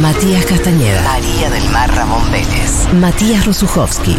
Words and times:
Matías 0.00 0.46
Castañeda. 0.46 1.02
María 1.02 1.50
del 1.50 1.68
Mar 1.70 1.94
Ramón 1.94 2.22
Vélez. 2.32 2.88
Matías 2.94 3.44
Rosuchowski. 3.44 4.16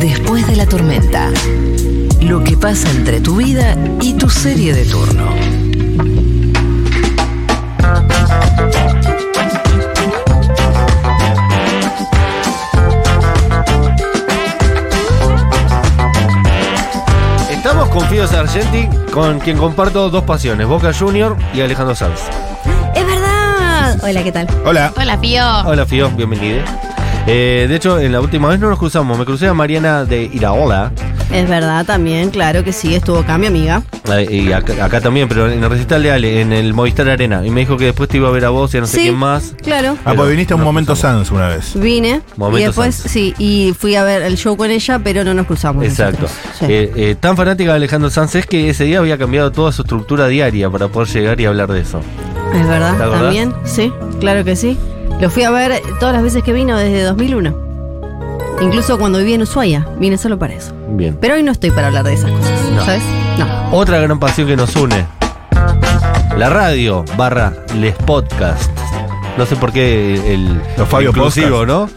Después 0.00 0.44
de 0.48 0.56
la 0.56 0.66
tormenta. 0.66 1.30
Lo 2.20 2.42
que 2.42 2.56
pasa 2.56 2.90
entre 2.90 3.20
tu 3.20 3.36
vida 3.36 3.76
y 4.00 4.14
tu 4.14 4.28
serie 4.28 4.74
de 4.74 4.84
turno. 4.86 5.28
Estamos 17.50 17.88
con 17.90 18.08
Fío 18.08 18.26
Sargenti, 18.26 18.88
con 19.12 19.38
quien 19.38 19.56
comparto 19.56 20.10
dos 20.10 20.24
pasiones, 20.24 20.66
Boca 20.66 20.92
Junior 20.92 21.36
y 21.54 21.60
Alejandro 21.60 21.94
Sanz. 21.94 22.20
Hola, 24.02 24.22
¿qué 24.24 24.32
tal? 24.32 24.46
Hola. 24.64 24.92
Hola, 24.96 25.20
Pío. 25.20 25.44
Hola 25.64 25.86
Fío, 25.86 26.10
bienvenido. 26.10 26.60
Eh, 27.26 27.66
de 27.68 27.76
hecho, 27.76 28.00
en 28.00 28.10
la 28.12 28.20
última 28.20 28.48
vez 28.48 28.58
no 28.58 28.68
nos 28.68 28.78
cruzamos, 28.80 29.16
me 29.16 29.24
crucé 29.24 29.46
a 29.46 29.54
Mariana 29.54 30.04
de 30.04 30.24
Iraola, 30.24 30.90
Es 31.32 31.48
verdad 31.48 31.86
también, 31.86 32.30
claro 32.30 32.64
que 32.64 32.72
sí, 32.72 32.96
estuvo 32.96 33.18
acá 33.18 33.38
mi 33.38 33.46
amiga. 33.46 33.82
eh, 34.10 34.26
y 34.28 34.50
acá, 34.52 34.84
acá 34.84 35.00
también, 35.00 35.28
pero 35.28 35.48
en 35.48 35.62
el 35.62 35.70
recital 35.70 36.02
de 36.02 36.10
Ale, 36.10 36.40
en 36.40 36.52
el 36.52 36.74
Movistar 36.74 37.08
Arena, 37.08 37.46
y 37.46 37.50
me 37.50 37.60
dijo 37.60 37.76
que 37.76 37.84
después 37.84 38.08
te 38.08 38.16
iba 38.16 38.26
a 38.28 38.32
ver 38.32 38.44
a 38.44 38.48
vos 38.50 38.74
y 38.74 38.78
a 38.78 38.80
no 38.80 38.86
sé 38.88 38.96
sí, 38.96 39.02
quién 39.04 39.14
más. 39.14 39.54
claro. 39.62 39.96
Ah, 40.04 40.14
pues 40.16 40.28
viniste 40.30 40.52
a 40.52 40.56
un 40.56 40.62
no 40.62 40.66
momento 40.66 40.94
cruzamos. 40.94 41.28
Sans 41.28 41.38
una 41.38 41.46
vez. 41.48 41.72
Vine 41.80 42.22
Momento 42.36 42.58
y 42.58 42.64
después, 42.64 42.96
Sans. 42.96 43.12
sí, 43.12 43.34
y 43.38 43.72
fui 43.78 43.94
a 43.94 44.02
ver 44.02 44.22
el 44.22 44.36
show 44.36 44.56
con 44.56 44.72
ella, 44.72 44.98
pero 44.98 45.22
no 45.22 45.32
nos 45.32 45.46
cruzamos. 45.46 45.84
Exacto. 45.84 46.22
nosotros. 46.22 46.56
Sí. 46.58 46.64
Eh, 46.68 46.92
eh, 46.96 47.14
tan 47.20 47.36
fanática 47.36 47.70
de 47.70 47.76
Alejandro 47.76 48.10
Sanz 48.10 48.34
es 48.34 48.46
que 48.46 48.68
ese 48.68 48.82
día 48.82 48.98
había 48.98 49.16
cambiado 49.16 49.52
toda 49.52 49.70
su 49.70 49.82
estructura 49.82 50.26
diaria 50.26 50.68
para 50.68 50.88
poder 50.88 51.08
llegar 51.08 51.40
y 51.40 51.44
hablar 51.44 51.70
de 51.70 51.82
eso. 51.82 52.00
Es 52.54 52.68
verdad, 52.68 52.98
también, 53.10 53.54
sí, 53.64 53.92
claro 54.20 54.44
que 54.44 54.56
sí. 54.56 54.78
Lo 55.20 55.30
fui 55.30 55.42
a 55.44 55.50
ver 55.50 55.80
todas 56.00 56.14
las 56.14 56.22
veces 56.22 56.42
que 56.42 56.52
vino 56.52 56.76
desde 56.76 57.02
2001. 57.02 57.54
Incluso 58.60 58.98
cuando 58.98 59.18
vivía 59.18 59.34
en 59.36 59.42
Ushuaia, 59.42 59.86
vine 59.98 60.18
solo 60.18 60.38
para 60.38 60.54
eso. 60.54 60.72
Bien. 60.90 61.16
Pero 61.20 61.34
hoy 61.34 61.42
no 61.42 61.52
estoy 61.52 61.70
para 61.70 61.88
hablar 61.88 62.04
de 62.04 62.14
esas 62.14 62.30
cosas, 62.30 62.60
No. 62.74 62.84
¿sabes? 62.84 63.02
No. 63.38 63.70
Otra 63.76 63.98
gran 64.00 64.18
pasión 64.18 64.46
que 64.46 64.56
nos 64.56 64.74
une. 64.76 65.04
La 66.36 66.48
radio 66.48 67.04
barra 67.16 67.52
les 67.76 67.94
podcast. 67.94 68.70
No 69.36 69.46
sé 69.46 69.56
por 69.56 69.72
qué 69.72 70.34
el 70.34 70.60
Los 70.76 70.88
Fabio 70.88 71.10
inclusivo, 71.10 71.64
¿no? 71.66 71.88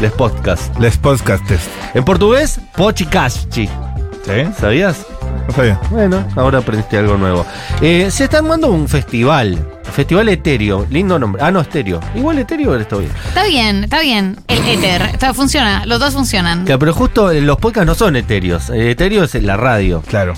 Les 0.00 0.10
podcast. 0.12 0.76
Les 0.78 0.96
podcastes. 0.96 1.60
En 1.94 2.04
portugués, 2.04 2.60
pochicaschi. 2.76 3.66
¿Sí? 4.24 4.48
¿Sabías? 4.58 5.06
No 5.46 5.54
sabía. 5.54 5.80
Bueno, 5.90 6.26
ahora 6.36 6.58
aprendiste 6.58 6.98
algo 6.98 7.16
nuevo. 7.16 7.46
Eh, 7.80 8.10
se 8.10 8.24
está 8.24 8.38
armando 8.38 8.68
un 8.70 8.88
festival. 8.88 9.58
Festival 9.92 10.28
Etéreo. 10.28 10.86
Lindo 10.90 11.18
nombre. 11.18 11.42
Ah, 11.44 11.50
no, 11.50 11.60
Estéreo. 11.60 12.00
Igual 12.14 12.38
Etéreo 12.38 12.74
está 12.76 12.96
bien. 12.96 13.12
Está 13.28 13.44
bien, 13.44 13.84
está 13.84 14.00
bien. 14.00 14.36
El 14.48 14.66
éter. 14.66 15.02
Está, 15.02 15.32
funciona. 15.34 15.86
Los 15.86 16.00
dos 16.00 16.14
funcionan. 16.14 16.64
Claro, 16.64 16.78
pero 16.78 16.92
justo 16.92 17.30
eh, 17.30 17.40
los 17.40 17.58
podcasts 17.58 17.86
no 17.86 17.94
son 17.94 18.16
etéreos. 18.16 18.70
Eh, 18.70 18.90
Etéreo 18.90 19.24
es 19.24 19.34
la 19.34 19.56
radio. 19.56 20.02
Claro. 20.08 20.34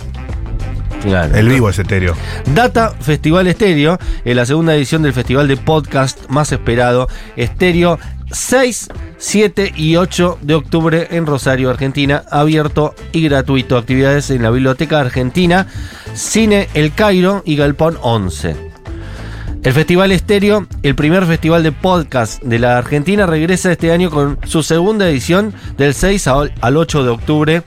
Claro. 1.02 1.36
El 1.36 1.48
vivo 1.48 1.70
es 1.70 1.78
etéreo. 1.78 2.14
Data 2.52 2.92
Festival 3.00 3.46
Estéreo, 3.46 3.98
en 4.24 4.36
la 4.36 4.44
segunda 4.44 4.74
edición 4.74 5.02
del 5.02 5.12
festival 5.12 5.46
de 5.46 5.56
podcast 5.56 6.28
más 6.28 6.50
esperado, 6.50 7.08
Estéreo 7.36 7.98
6, 8.36 8.88
7 9.16 9.72
y 9.76 9.96
8 9.96 10.38
de 10.42 10.54
octubre 10.54 11.08
en 11.10 11.24
Rosario, 11.24 11.70
Argentina, 11.70 12.22
abierto 12.30 12.94
y 13.10 13.22
gratuito. 13.22 13.78
Actividades 13.78 14.30
en 14.30 14.42
la 14.42 14.50
Biblioteca 14.50 15.00
Argentina, 15.00 15.66
Cine 16.12 16.68
El 16.74 16.92
Cairo 16.92 17.42
y 17.46 17.56
Galpón 17.56 17.96
11. 18.02 18.54
El 19.62 19.72
Festival 19.72 20.12
Estéreo, 20.12 20.66
el 20.82 20.94
primer 20.94 21.24
festival 21.24 21.62
de 21.62 21.72
podcast 21.72 22.42
de 22.42 22.58
la 22.58 22.76
Argentina, 22.76 23.24
regresa 23.24 23.72
este 23.72 23.90
año 23.90 24.10
con 24.10 24.38
su 24.44 24.62
segunda 24.62 25.08
edición 25.08 25.54
del 25.78 25.94
6 25.94 26.26
al 26.26 26.52
al 26.60 26.76
8 26.76 27.04
de 27.04 27.10
octubre 27.10 27.62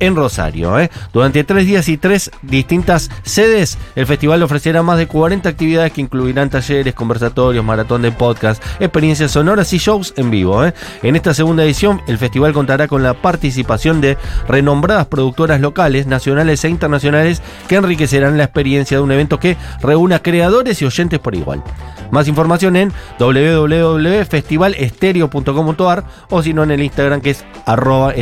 en 0.00 0.16
Rosario. 0.16 0.78
¿eh? 0.78 0.90
Durante 1.12 1.44
tres 1.44 1.66
días 1.66 1.88
y 1.88 1.96
tres 1.96 2.30
distintas 2.42 3.10
sedes, 3.22 3.78
el 3.94 4.06
festival 4.06 4.42
ofrecerá 4.42 4.82
más 4.82 4.98
de 4.98 5.06
40 5.06 5.48
actividades 5.48 5.92
que 5.92 6.00
incluirán 6.00 6.50
talleres, 6.50 6.94
conversatorios, 6.94 7.64
maratón 7.64 8.02
de 8.02 8.10
podcast, 8.12 8.62
experiencias 8.80 9.32
sonoras 9.32 9.72
y 9.72 9.78
shows 9.78 10.14
en 10.16 10.30
vivo. 10.30 10.64
¿eh? 10.64 10.74
En 11.02 11.16
esta 11.16 11.34
segunda 11.34 11.64
edición, 11.64 12.00
el 12.06 12.18
festival 12.18 12.52
contará 12.52 12.86
con 12.88 13.02
la 13.02 13.14
participación 13.14 14.00
de 14.00 14.16
renombradas 14.48 15.06
productoras 15.06 15.60
locales, 15.60 16.06
nacionales 16.06 16.64
e 16.64 16.68
internacionales 16.68 17.42
que 17.68 17.76
enriquecerán 17.76 18.38
la 18.38 18.44
experiencia 18.44 18.98
de 18.98 19.02
un 19.02 19.12
evento 19.12 19.38
que 19.38 19.56
reúna 19.80 20.20
creadores 20.20 20.82
y 20.82 20.84
oyentes 20.84 21.18
por 21.18 21.34
igual. 21.34 21.62
Más 22.10 22.28
información 22.28 22.76
en 22.76 22.92
www.festivalestereo.com.ar 23.18 26.04
o 26.30 26.42
si 26.42 26.52
no 26.52 26.62
en 26.62 26.70
el 26.70 26.82
Instagram 26.82 27.20
que 27.20 27.30
es 27.30 27.44
arroba. 27.66 28.14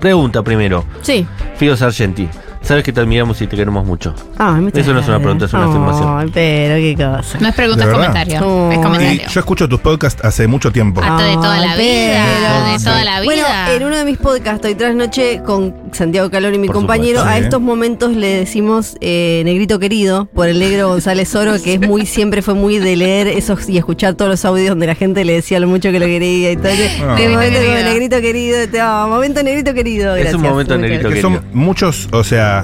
Pregunta 0.00 0.42
primero, 0.42 0.84
Sí. 1.02 1.26
Fido 1.56 1.76
Sargenti. 1.76 2.28
Sabes 2.66 2.82
que 2.82 2.92
te 2.92 3.00
admiramos 3.00 3.40
y 3.40 3.46
te 3.46 3.56
queremos 3.56 3.86
mucho. 3.86 4.12
Ay, 4.38 4.68
Eso 4.74 4.92
no 4.92 4.98
es 5.00 5.06
una 5.08 5.18
pregunta, 5.20 5.44
es 5.44 5.52
una 5.52 5.66
afirmación. 5.66 6.18
Ay, 6.18 6.30
pero 6.34 6.74
qué 6.76 6.94
cosa. 6.96 7.38
No 7.38 7.48
es 7.48 7.54
pregunta, 7.54 7.84
¿De 7.86 7.92
es 7.92 7.96
verdad? 7.98 8.12
comentario. 8.12 8.40
Oh. 8.46 8.70
Es 8.72 8.78
Y 8.78 8.82
comentario. 8.82 9.28
yo 9.28 9.40
escucho 9.40 9.68
tus 9.68 9.80
podcasts 9.80 10.24
hace 10.24 10.46
mucho 10.48 10.72
tiempo. 10.72 11.00
Hasta 11.00 11.22
de 11.24 11.34
toda 11.34 11.60
la 11.60 11.76
vida. 11.76 12.24
pero- 12.26 12.72
De 12.78 12.84
toda 12.84 13.04
la 13.04 13.22
Bueno, 13.22 13.42
vida. 13.44 13.72
en 13.74 13.82
uno 13.84 13.96
de 13.96 14.04
mis 14.04 14.18
podcasts, 14.18 14.66
hoy 14.66 14.74
tras 14.74 14.94
noche, 14.96 15.42
con 15.46 15.74
Santiago 15.92 16.28
Calor 16.30 16.54
y 16.54 16.58
mi 16.58 16.66
Por 16.66 16.76
compañero, 16.76 17.20
supuesto. 17.20 17.30
a 17.30 17.38
Sí. 17.38 17.44
estos 17.44 17.60
momentos 17.60 18.16
le 18.16 18.28
decimos 18.40 18.96
eh, 19.00 19.42
negrito 19.44 19.78
querido, 19.78 20.26
por 20.26 20.48
el 20.48 20.58
negro 20.58 20.88
González 20.88 21.32
Oro, 21.36 21.52
que 21.62 21.74
es 21.74 21.80
muy, 21.80 22.04
siempre 22.04 22.42
fue 22.42 22.54
muy 22.54 22.78
de 22.78 22.96
leer 22.96 23.28
esos 23.28 23.68
y 23.68 23.78
escuchar 23.78 24.14
todos 24.14 24.30
los 24.30 24.44
audios 24.44 24.70
donde 24.70 24.86
la 24.88 24.94
gente 24.96 25.24
le 25.24 25.34
decía 25.34 25.60
lo 25.60 25.68
mucho 25.68 25.92
que 25.92 26.00
lo 26.00 26.06
quería 26.06 26.50
y 26.50 26.56
todo. 26.56 26.66
Ah. 27.08 27.14
De 27.16 27.28
momento, 27.28 27.60
querido. 27.60 27.84
negrito 27.84 28.20
querido, 28.20 28.68
te 28.68 28.82
momento 28.82 29.42
negrito 29.42 29.72
querido. 29.72 30.16
Es 30.16 30.34
un 30.34 30.42
momento 30.42 30.76
Muy 30.78 30.88
negrito. 30.88 31.10
Que 31.10 31.20
son 31.20 31.40
muchos, 31.52 32.08
o 32.12 32.24
sea, 32.24 32.55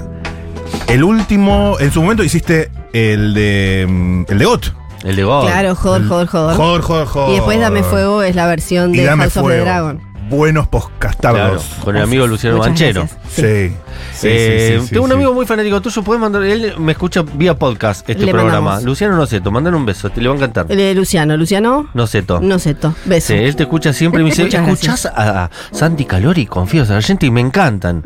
el 0.93 1.05
último, 1.05 1.77
en 1.81 1.91
su 1.91 2.03
momento 2.03 2.23
hiciste 2.23 2.71
el 2.93 3.33
de 3.33 3.87
mm, 3.89 4.25
el 4.29 4.39
de 4.39 4.45
GOT. 4.45 4.75
El 5.05 5.17
de 5.17 5.25
God. 5.25 5.47
Claro, 5.47 5.75
joder, 5.75 6.07
joder, 6.07 6.27
joder. 6.29 6.57
Joder, 6.57 6.83
joder, 6.83 7.07
joder. 7.07 7.31
Y 7.31 7.33
después 7.35 7.61
Dame 7.61 7.83
Fuego 7.83 8.23
es 8.23 8.37
la 8.37 8.47
versión 8.47 8.95
Y 8.95 8.99
de 8.99 9.05
Dame 9.05 9.25
House 9.25 9.37
of 9.39 9.43
the 9.43 9.49
Fuego. 9.49 9.65
Dragon. 9.65 10.12
Buenos 10.33 10.67
Claro, 10.69 10.89
podcastardos. 10.89 11.65
con 11.85 11.95
el 11.95 12.03
amigo 12.05 12.27
Luciano 12.27 12.57
Muchas 12.57 12.71
Banchero. 12.71 13.01
gracias. 13.03 13.21
Sí. 13.35 13.43
Sí, 13.43 13.77
sí, 14.15 14.29
Eh, 14.31 14.77
sí, 14.81 14.87
sí, 14.87 14.91
tengo 14.95 15.05
un 15.05 15.11
sí. 15.11 15.15
amigo 15.15 15.35
muy 15.35 15.45
fanático 15.45 15.81
tuyo, 15.83 16.03
puedes 16.03 16.21
mandar, 16.23 16.43
él 16.45 16.73
me 16.79 16.93
escucha 16.93 17.23
vía 17.35 17.55
podcast 17.59 18.09
este 18.09 18.25
Le 18.25 18.33
programa. 18.33 18.61
mandamos. 18.61 18.85
Luciano 18.85 19.15
Noceto, 19.15 19.51
mandale 19.51 19.77
un 19.77 19.85
beso, 19.85 20.09
te 20.09 20.23
le 20.23 20.29
va 20.29 20.35
a 20.35 20.37
encantar. 20.39 20.67
El 20.71 20.79
de 20.79 20.95
Luciano, 20.95 21.37
Luciano. 21.37 21.89
Noceto. 21.93 22.41
No 22.41 22.59
sé, 22.59 22.75
to. 22.75 22.95
Beso. 23.05 23.29
Sí, 23.29 23.35
él 23.35 23.55
te 23.57 23.65
escucha 23.65 23.93
siempre 23.93 24.23
y 24.23 24.25
me 24.25 24.31
dice, 24.31 24.45
¿escuchás 24.51 25.05
a 25.07 25.51
Santi 25.71 26.07
Calori 26.07 26.47
con 26.47 26.67
Fío 26.67 26.87
Sargenti? 26.87 27.27
Y 27.27 27.31
me 27.31 27.41
encantan. 27.43 28.03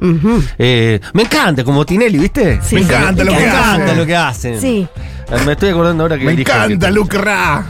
Eh, 0.58 0.98
me 1.12 1.22
encanta, 1.22 1.62
como 1.62 1.86
Tinelli, 1.86 2.18
¿viste? 2.18 2.58
Sí, 2.60 2.74
Me 2.76 2.82
sí. 2.82 2.86
encanta 2.88 3.22
lo 3.22 3.30
me 3.32 3.38
que 3.38 3.44
encanta 3.46 3.84
hacen. 3.84 3.96
lo 3.98 4.06
que 4.06 4.16
hacen. 4.16 4.60
Sí. 4.60 4.88
Eh, 5.30 5.36
Me 5.46 5.52
estoy 5.52 5.68
acordando 5.68 6.02
ahora 6.02 6.18
que 6.18 6.24
Me 6.24 6.32
encanta 6.32 6.86
que- 6.88 6.92
Luke 6.92 7.18
Ra. 7.18 7.64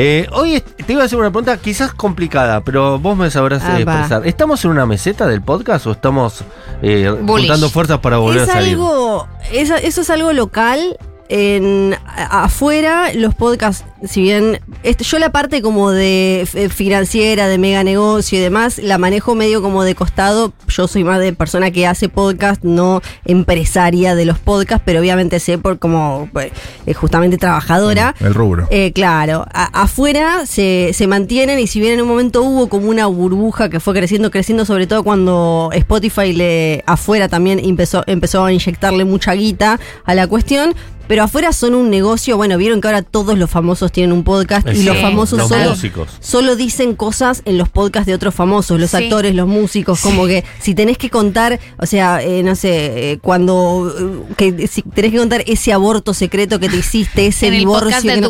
Eh, 0.00 0.28
hoy 0.30 0.60
te 0.60 0.92
iba 0.92 1.02
a 1.02 1.06
hacer 1.06 1.18
una 1.18 1.28
pregunta 1.32 1.56
quizás 1.56 1.92
complicada, 1.92 2.60
pero 2.62 3.00
vos 3.00 3.16
me 3.16 3.32
sabrás 3.32 3.64
Ah, 3.64 3.80
eh, 3.80 3.84
va. 3.84 3.94
expresar. 3.94 4.24
¿Estamos 4.28 4.64
en 4.64 4.70
una 4.70 4.86
meseta 4.86 5.26
del 5.26 5.42
podcast 5.42 5.88
o 5.88 5.90
estamos 5.90 6.44
eh, 6.82 7.12
juntando 7.26 7.68
fuerzas 7.68 7.98
para 7.98 8.18
volver 8.18 8.42
Es 8.44 8.48
a 8.48 8.52
salir? 8.52 8.74
algo, 8.74 9.26
es- 9.50 9.70
eso 9.82 10.00
es 10.02 10.10
algo 10.10 10.32
local. 10.32 10.96
En, 11.30 11.94
afuera, 12.16 13.12
los 13.14 13.34
podcasts, 13.34 13.84
si 14.08 14.22
bien 14.22 14.60
este, 14.82 15.04
yo 15.04 15.18
la 15.18 15.30
parte 15.30 15.60
como 15.62 15.90
de 15.90 16.40
f- 16.42 16.68
financiera, 16.70 17.48
de 17.48 17.58
mega 17.58 17.82
negocio 17.84 18.38
y 18.38 18.40
demás, 18.40 18.78
la 18.78 18.98
manejo 18.98 19.34
medio 19.34 19.60
como 19.62 19.84
de 19.84 19.94
costado. 19.94 20.52
Yo 20.68 20.88
soy 20.88 21.04
más 21.04 21.20
de 21.20 21.32
persona 21.32 21.70
que 21.70 21.86
hace 21.86 22.08
podcast, 22.08 22.62
no 22.64 23.02
empresaria 23.24 24.14
de 24.14 24.24
los 24.24 24.38
podcasts, 24.38 24.82
pero 24.86 25.00
obviamente 25.00 25.38
sé 25.40 25.58
por 25.58 25.78
como 25.78 26.28
pues, 26.32 26.50
eh, 26.86 26.94
justamente 26.94 27.36
trabajadora. 27.38 28.14
El 28.20 28.34
rubro. 28.34 28.66
Eh, 28.70 28.92
claro, 28.92 29.44
a- 29.52 29.82
afuera 29.82 30.46
se, 30.46 30.92
se 30.94 31.06
mantienen 31.06 31.58
y 31.58 31.66
si 31.66 31.80
bien 31.80 31.94
en 31.94 32.00
un 32.02 32.08
momento 32.08 32.42
hubo 32.42 32.68
como 32.68 32.88
una 32.88 33.06
burbuja 33.06 33.68
que 33.68 33.80
fue 33.80 33.94
creciendo, 33.94 34.30
creciendo, 34.30 34.64
sobre 34.64 34.86
todo 34.86 35.02
cuando 35.02 35.70
Spotify 35.74 36.32
le 36.32 36.82
afuera 36.86 37.28
también 37.28 37.58
empezó, 37.58 38.02
empezó 38.06 38.44
a 38.44 38.52
inyectarle 38.52 39.04
mucha 39.04 39.34
guita 39.34 39.78
a 40.04 40.14
la 40.14 40.26
cuestión. 40.26 40.74
Pero 41.08 41.24
afuera 41.24 41.52
son 41.52 41.74
un 41.74 41.90
negocio, 41.90 42.36
bueno, 42.36 42.56
vieron 42.58 42.80
que 42.80 42.88
ahora 42.88 43.02
todos 43.02 43.36
los 43.38 43.50
famosos 43.50 43.90
tienen 43.90 44.12
un 44.12 44.22
podcast 44.24 44.68
y 44.68 44.82
los 44.84 44.96
famosos 44.98 45.38
los 45.38 45.48
solo, 45.48 45.70
músicos. 45.70 46.08
solo 46.20 46.54
dicen 46.54 46.94
cosas 46.94 47.42
en 47.46 47.58
los 47.58 47.68
podcasts 47.68 48.06
de 48.06 48.14
otros 48.14 48.34
famosos, 48.34 48.78
los 48.78 48.90
Sí. 48.90 48.96
actores, 48.98 49.34
los 49.34 49.48
músicos, 49.48 50.00
como 50.00 50.26
que 50.26 50.44
si 50.60 50.74
tenés 50.74 50.98
que 50.98 51.10
contar, 51.10 51.58
o 51.78 51.86
sea, 51.86 52.22
eh, 52.22 52.42
no 52.42 52.54
sé, 52.54 53.12
eh, 53.12 53.18
cuando 53.22 53.92
eh, 53.98 54.34
que 54.36 54.68
si 54.68 54.82
tenés 54.82 55.12
que 55.12 55.18
contar 55.18 55.42
ese 55.46 55.72
aborto 55.72 56.12
secreto 56.14 56.60
que 56.60 56.68
te 56.68 56.76
hiciste, 56.76 57.26
ese 57.26 57.48
en 57.48 57.54
el 57.54 57.60
divorcio 57.60 57.86
podcast 57.86 58.02
que 58.06 58.14
de 58.14 58.20
no-. 58.20 58.28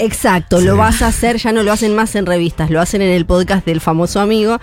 Exacto, 0.00 0.60
lo 0.60 0.76
vas 0.76 1.02
a 1.02 1.08
hacer, 1.08 1.36
ya 1.36 1.52
no 1.52 1.62
lo 1.62 1.70
hacen 1.72 1.94
más 1.94 2.14
en 2.14 2.26
revistas, 2.26 2.70
lo 2.70 2.80
hacen 2.80 3.02
en 3.02 3.10
el 3.10 3.26
podcast 3.26 3.66
del 3.66 3.80
famoso 3.80 4.20
amigo. 4.20 4.58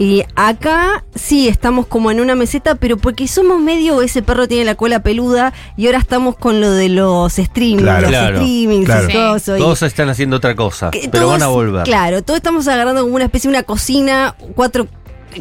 Y 0.00 0.22
acá 0.36 1.04
sí 1.16 1.48
estamos 1.48 1.86
como 1.86 2.12
en 2.12 2.20
una 2.20 2.36
meseta, 2.36 2.76
pero 2.76 2.96
porque 2.98 3.26
somos 3.26 3.60
medio 3.60 4.00
ese 4.02 4.22
perro 4.22 4.46
tiene 4.46 4.64
la 4.64 4.76
cola 4.76 5.02
peluda 5.02 5.52
y 5.76 5.86
ahora 5.86 5.98
estamos 5.98 6.36
con 6.36 6.60
lo 6.60 6.70
de 6.70 6.88
los 6.98 7.38
streaming, 7.38 7.82
Claro. 7.82 8.00
los 8.02 8.10
Claro. 8.10 8.36
streamings 8.38 8.84
Claro. 8.86 9.08
y 9.08 9.12
todo 9.12 9.36
eso. 9.36 9.56
y- 9.56 9.60
Todos 9.60 9.82
están 9.82 10.08
haciendo 10.08 10.36
otra 10.36 10.54
cosa, 10.54 10.90
que 10.90 11.08
pero 11.10 11.28
van 11.28 11.42
a 11.42 11.46
volver. 11.48 11.84
Claro, 11.84 12.22
todos 12.22 12.38
estamos 12.38 12.66
agarrando 12.68 13.02
como 13.02 13.14
una 13.14 13.24
especie 13.24 13.48
de 13.50 13.56
una 13.56 13.62
cocina, 13.64 14.34
cuatro 14.54 14.86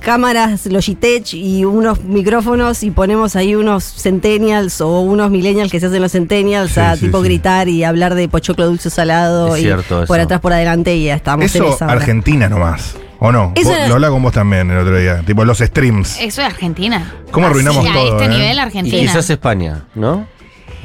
cámaras 0.02 0.66
Logitech 0.68 1.34
y 1.34 1.66
unos 1.66 2.04
micrófonos 2.04 2.84
y 2.84 2.92
ponemos 2.92 3.36
ahí 3.36 3.56
unos 3.56 3.84
centennials 3.84 4.82
o 4.82 5.00
unos 5.00 5.32
millennials 5.32 5.72
que 5.72 5.80
se 5.80 5.88
hacen 5.88 6.02
los 6.02 6.12
centennials 6.12 6.72
Sí, 6.74 6.80
a 6.80 6.96
sí, 6.96 7.06
tipo 7.06 7.20
sí. 7.20 7.24
gritar 7.26 7.68
y 7.70 7.84
hablar 7.84 8.14
de 8.14 8.28
pochoclo 8.28 8.66
dulce 8.68 8.90
salado 8.90 9.56
Es 9.56 9.62
y 9.62 9.64
cierto 9.66 10.06
por 10.06 10.20
atrás 10.20 10.40
por 10.42 10.54
adelante 10.54 10.96
y 10.96 11.06
ya 11.06 11.16
estamos 11.16 11.44
en 11.56 11.64
Eso, 11.64 11.74
esa. 11.74 11.86
ahora. 11.86 11.98
Argentina 11.98 12.50
nomás. 12.50 12.96
¿O 13.20 13.32
no? 13.32 13.54
Eso 13.56 13.70
Vos- 13.70 13.78
era- 13.78 13.88
Lo 13.88 13.96
hablaba 13.96 14.14
con 14.14 14.22
vos 14.22 14.34
también 14.34 14.70
el 14.70 14.78
otro 14.78 14.96
día. 15.00 15.24
Tipo, 15.26 15.44
los 15.44 15.58
streams. 15.58 16.20
Eso 16.20 16.42
es 16.42 16.48
Argentina. 16.48 17.16
¿Cómo 17.32 17.48
arruinamos 17.48 17.84
todo? 17.84 17.98
A 18.00 18.04
este 18.22 18.26
eh? 18.26 18.30
nivel, 18.30 18.56
Y 18.58 18.60
Argentina. 18.60 18.98
quizás 19.02 19.28
España, 19.32 19.86
¿no? 19.96 20.28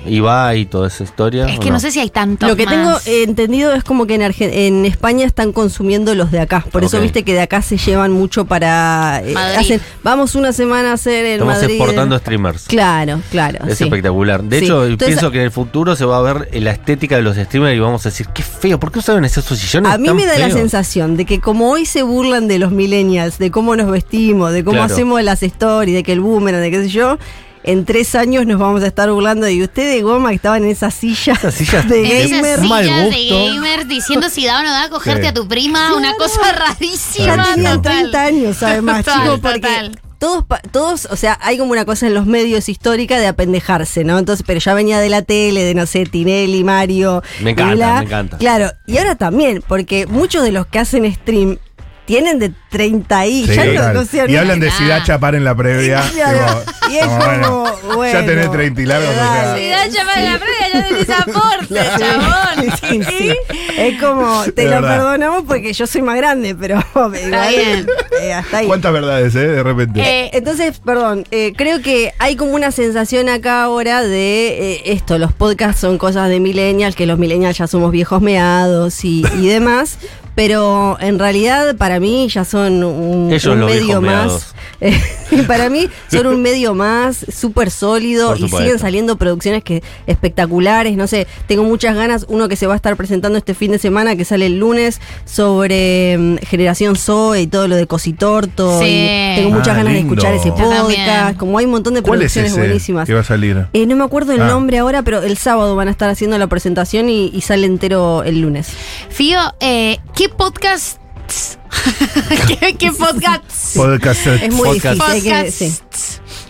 Ibai 0.07 0.61
y 0.61 0.67
toda 0.67 0.89
esa 0.89 1.05
historia. 1.05 1.47
es 1.47 1.59
¿o 1.59 1.61
que 1.61 1.71
no? 1.71 1.79
sé 1.81 1.91
si 1.91 2.01
hay 2.01 2.11
tanto. 2.11 2.47
Lo 2.47 2.57
que 2.57 2.65
más. 2.67 2.75
tengo 2.75 2.91
eh, 3.07 3.23
entendido 3.25 3.73
es 3.75 3.85
como 3.85 4.07
que 4.07 4.15
en, 4.15 4.23
Argen- 4.23 4.51
en 4.53 4.85
España 4.85 5.25
están 5.27 5.53
consumiendo 5.53 6.15
los 6.15 6.31
de 6.31 6.41
acá. 6.41 6.65
Por 6.73 6.85
eso 6.85 7.01
viste 7.01 7.23
que 7.25 7.35
de 7.35 7.41
acá 7.43 7.63
se 7.63 7.77
llevan 7.77 8.13
mucho 8.13 8.45
para. 8.45 9.23
eh, 9.25 9.35
hacen- 9.37 9.81
vamos 10.03 10.35
una 10.35 10.53
semana 10.53 10.91
a 10.91 10.95
hacer 10.95 11.25
en 11.27 11.33
Estamos 11.35 11.55
Madrid. 11.55 11.75
exportando 11.77 12.19
streamers. 12.19 12.65
Claro, 12.67 13.21
claro. 13.31 13.67
Es 13.67 13.79
sí. 13.79 13.85
espectacular. 13.85 14.43
De 14.43 14.59
Sí. 14.59 14.65
hecho, 14.65 14.85
Entonces, 14.85 15.07
pienso 15.09 15.31
que 15.31 15.39
en 15.39 15.45
el 15.45 15.51
futuro 15.51 15.97
se 15.97 16.05
va 16.05 16.19
a 16.19 16.23
ver 16.23 16.49
la 16.61 16.71
estética 16.73 17.17
de 17.17 17.23
los 17.23 17.37
streamers 17.37 17.77
y 17.77 17.81
vamos 17.81 18.05
a 18.07 18.09
decir, 18.11 18.27
qué 18.35 18.43
feo, 18.43 18.79
¿por 18.81 18.91
qué 18.93 18.99
usaban 19.01 19.25
esos 19.25 19.45
sillones 19.45 19.93
A 19.93 19.99
mí 19.99 20.07
tan 20.07 20.17
me 20.17 20.27
da 20.27 20.39
la 20.39 20.47
feos?" 20.47 20.59
sensación 20.59 21.17
de 21.17 21.25
que 21.25 21.41
como 21.41 21.71
hoy 21.71 21.87
se 21.87 22.03
burlan 22.03 22.49
de 22.49 22.59
los 22.59 22.73
millennials, 22.73 23.39
de 23.39 23.51
cómo 23.51 23.77
nos 23.77 23.91
vestimos, 23.91 24.53
de 24.53 24.65
cómo 24.65 24.79
Claro. 24.79 24.93
hacemos 24.93 25.23
las 25.23 25.43
stories, 25.43 25.95
de 25.95 26.03
que 26.03 26.13
el 26.13 26.21
boomerang, 26.21 26.61
de 26.61 26.71
qué 26.71 26.83
sé 26.83 26.89
yo, 26.89 27.19
en 27.65 27.85
tres 27.85 28.15
años 28.15 28.47
nos 28.47 28.59
vamos 28.59 28.83
a 28.83 28.87
estar 28.87 29.11
burlando 29.11 29.47
de 29.47 29.63
ustedes, 29.63 30.03
goma, 30.03 30.31
que 30.31 30.37
estaban 30.37 30.65
en 30.65 30.71
esas 30.71 30.95
sillas, 30.95 31.39
Esas 31.39 31.55
sillas 31.55 31.89
de 31.89 32.03
gamer. 32.03 32.61
sillas 32.61 33.11
de 33.11 33.29
gusto. 33.29 33.45
gamers 33.55 33.89
diciendo 33.89 34.29
si 34.31 34.47
da 34.47 34.61
o 34.61 34.63
no 34.63 34.71
da 34.73 34.89
cogerte 34.89 35.23
Sí. 35.23 35.29
a 35.29 35.35
tu 35.35 35.47
prima, 35.49 35.95
una 35.95 36.15
cosa 36.17 36.41
Ya 36.43 36.53
rarísima. 36.53 37.45
tenían 37.55 37.77
total. 37.77 37.99
30 38.11 38.23
años, 38.25 38.63
además, 38.63 39.05
Total, 39.05 39.21
chicos, 39.23 39.41
porque 39.41 39.61
total. 39.61 40.01
todos, 40.19 40.45
pa- 40.45 40.61
todos, 40.71 41.07
o 41.11 41.17
sea, 41.17 41.37
hay 41.43 41.59
como 41.59 41.73
una 41.73 41.85
cosa 41.85 42.07
en 42.07 42.15
los 42.15 42.27
medios 42.27 42.69
histórica 42.69 43.19
de 43.19 43.27
apendejarse, 43.27 44.05
¿no? 44.05 44.19
Entonces, 44.19 44.45
pero 44.47 44.61
ya 44.61 44.73
venía 44.75 45.01
de 45.01 45.09
la 45.09 45.23
tele, 45.23 45.65
de 45.65 45.75
no 45.75 45.85
sé, 45.87 46.07
Tinelli, 46.07 46.63
Mario. 46.65 47.23
Me 47.41 47.51
encanta, 47.51 47.99
me 48.01 48.05
encanta. 48.07 48.39
Claro, 48.39 48.71
y 48.87 48.99
ahora 48.99 49.17
también, 49.17 49.63
porque 49.67 50.07
muchos 50.07 50.43
de 50.45 50.53
los 50.53 50.67
que 50.67 50.79
hacen 50.79 51.13
stream 51.13 51.59
tienen 52.05 52.39
de 52.39 52.53
30 52.71 53.27
y 53.27 53.47
Sí, 53.47 53.55
ya 53.55 53.65
no- 53.67 53.93
no 53.95 54.05
sé, 54.05 54.25
y 54.29 54.37
hablan 54.37 54.61
de 54.61 54.67
da 54.89 55.03
chapar 55.05 55.35
en 55.35 55.45
la 55.45 55.55
previa. 55.55 56.03
Claro, 56.13 56.61
tipo, 56.63 56.91
y 56.91 56.97
es 56.99 57.07
como, 57.07 57.65
bueno, 57.95 58.13
ya 58.21 58.27
tenés 58.27 58.51
30 58.51 58.81
y 58.83 58.87
largos, 58.87 59.09
o 59.11 59.13
sea. 59.15 59.25
dale. 59.25 59.63
Si 59.63 59.69
da 59.71 59.87
llamada 59.87 60.19
en 60.19 60.33
la 60.33 60.39
previa, 60.39 60.69
ya 60.73 60.89
tenés 60.89 61.11
aporte, 61.21 61.75
chabón. 61.99 62.79
Sí, 62.81 63.03
sí. 63.19 63.35
Es 63.79 64.01
como, 64.01 64.43
te 64.45 64.53
De 64.53 64.65
lo 64.65 64.71
verdad. 64.83 64.97
perdonamos 64.97 65.45
porque 65.47 65.73
yo 65.73 65.87
soy 65.87 66.03
más 66.03 66.17
grande, 66.17 66.55
pero 66.55 66.83
igual, 66.95 67.13
bien. 67.55 67.87
eh, 68.21 68.33
hasta 68.35 68.59
ahí. 68.59 68.67
¿Cuántas 68.67 68.93
verdades, 68.93 69.35
eh? 69.35 69.47
De 69.49 69.63
repente. 69.63 70.01
Eh, 70.01 70.31
Entonces, 70.35 70.79
perdón, 70.81 71.25
eh, 71.31 71.53
creo 71.57 71.81
que 71.83 72.13
hay 72.19 72.37
como 72.37 72.53
una 72.53 72.71
sensación 72.73 73.29
acá 73.29 73.63
ahora 73.63 74.03
de 74.03 74.73
eh, 74.75 74.83
esto, 74.87 75.19
los 75.19 75.33
podcasts 75.33 75.81
son 75.81 75.99
cosas 75.99 76.29
de 76.29 76.41
millennials, 76.41 76.97
que 76.97 77.07
los 77.07 77.19
millennials 77.19 77.59
ya 77.59 77.67
somos 77.67 77.91
viejos 77.93 78.21
meados 78.23 79.05
y, 79.05 79.25
y 79.39 79.49
demás, 79.49 79.99
pero 80.35 80.97
en 81.01 81.19
realidad 81.19 81.77
para 81.77 82.01
mí 82.01 82.29
ya 82.29 82.45
son 82.45 82.83
un, 82.85 83.33
un 83.33 83.65
medio 83.65 84.01
más. 84.01 84.55
para 85.47 85.69
mí 85.71 85.89
son 86.11 86.27
un 86.27 86.43
medio 86.43 86.75
más 86.75 87.25
súper 87.33 87.71
sólido 87.71 88.37
y 88.37 88.49
siguen 88.49 88.79
saliendo 88.79 89.17
producciones 89.17 89.63
que 89.65 89.83
espectaculares, 90.07 90.97
no 90.97 91.07
sé, 91.07 91.27
tengo 91.47 91.63
muchas 91.65 91.95
ganas, 91.97 92.27
uno 92.29 92.49
que 92.49 92.57
se 92.57 92.67
va 92.67 92.73
a 92.75 92.77
estar 92.77 92.97
presentando 92.97 93.39
este 93.39 93.55
fin 93.55 93.71
de 93.73 93.79
semana, 93.79 94.17
que 94.17 94.25
sale 94.25 94.47
el 94.47 94.59
lunes, 94.59 95.01
sobre 95.25 96.17
mm, 96.19 96.37
Generación 96.47 96.97
Zoe 96.97 97.43
y 97.43 97.47
todo 97.47 97.69
lo 97.69 97.77
de 97.77 97.87
Cositorto. 97.87 98.81
Sí. 98.81 98.87
y 98.87 99.35
tengo 99.37 99.51
muchas 99.51 99.69
Ah, 99.69 99.77
ganas 99.79 99.93
lindo. 99.95 100.15
de 100.15 100.21
escuchar 100.21 100.35
ese 100.35 100.51
podcast, 100.53 101.37
como 101.39 101.59
hay 101.59 101.65
un 101.65 101.71
montón 101.73 101.95
de 101.95 102.03
¿Cuál 102.03 102.23
es 102.23 102.33
producciones 102.33 102.53
ese 102.53 102.61
buenísimas. 102.61 103.07
que 103.07 103.15
va 103.15 103.21
a 103.21 103.25
salir? 103.25 103.67
Eh, 103.73 103.87
no 103.87 103.97
me 103.97 104.05
acuerdo 104.05 104.33
el 104.33 104.43
Ah. 104.43 104.47
nombre 104.49 104.79
ahora, 104.79 105.03
pero 105.03 105.23
el 105.23 105.37
sábado 105.39 105.77
van 105.77 105.89
a 105.89 105.91
estar 105.91 106.09
haciendo 106.11 106.37
la 106.39 106.47
presentación 106.47 107.09
y, 107.09 107.29
y 107.33 107.41
sale 107.43 107.67
entero 107.67 108.23
el 108.25 108.41
lunes. 108.41 108.69
Fío, 109.11 109.39
eh, 109.61 109.99
¿qué 110.15 110.29
podcast? 110.29 111.02
¿Qué, 112.61 112.75
qué 112.77 112.93
podcast? 112.93 113.77
Podcast. 113.77 114.27
Es 114.27 114.55
muy 114.55 114.69
Podcast. 114.81 114.95
difícil. 115.01 115.33
hay 115.33 115.45
que- 115.45 115.51
sí. 115.51 115.73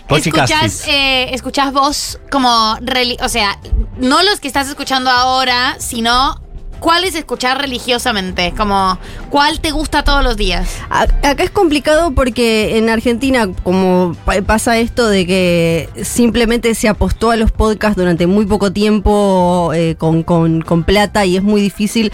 Podcastis. 0.07 0.33
Escuchás, 0.33 0.87
eh, 0.87 1.33
escuchás 1.33 1.73
vos 1.73 2.19
como, 2.29 2.77
o 3.21 3.29
sea, 3.29 3.57
no 3.97 4.21
los 4.23 4.39
que 4.39 4.47
estás 4.47 4.67
escuchando 4.67 5.09
ahora, 5.09 5.77
sino 5.79 6.39
cuáles 6.79 7.15
escuchar 7.15 7.59
religiosamente, 7.61 8.53
como 8.57 8.99
cuál 9.29 9.61
te 9.61 9.71
gusta 9.71 10.03
todos 10.03 10.21
los 10.21 10.35
días. 10.35 10.67
Acá 10.89 11.41
es 11.43 11.49
complicado 11.49 12.11
porque 12.11 12.77
en 12.77 12.89
Argentina, 12.89 13.47
como 13.63 14.15
pa- 14.25 14.41
pasa 14.41 14.77
esto 14.77 15.07
de 15.07 15.25
que 15.25 15.89
simplemente 16.03 16.75
se 16.75 16.89
apostó 16.89 17.31
a 17.31 17.37
los 17.37 17.51
podcasts 17.51 17.95
durante 17.95 18.27
muy 18.27 18.45
poco 18.45 18.73
tiempo 18.73 19.71
eh, 19.73 19.95
con, 19.97 20.23
con- 20.23 20.61
con 20.61 20.83
plata 20.83 21.25
y 21.25 21.37
es 21.37 21.43
muy 21.43 21.61
difícil. 21.61 22.11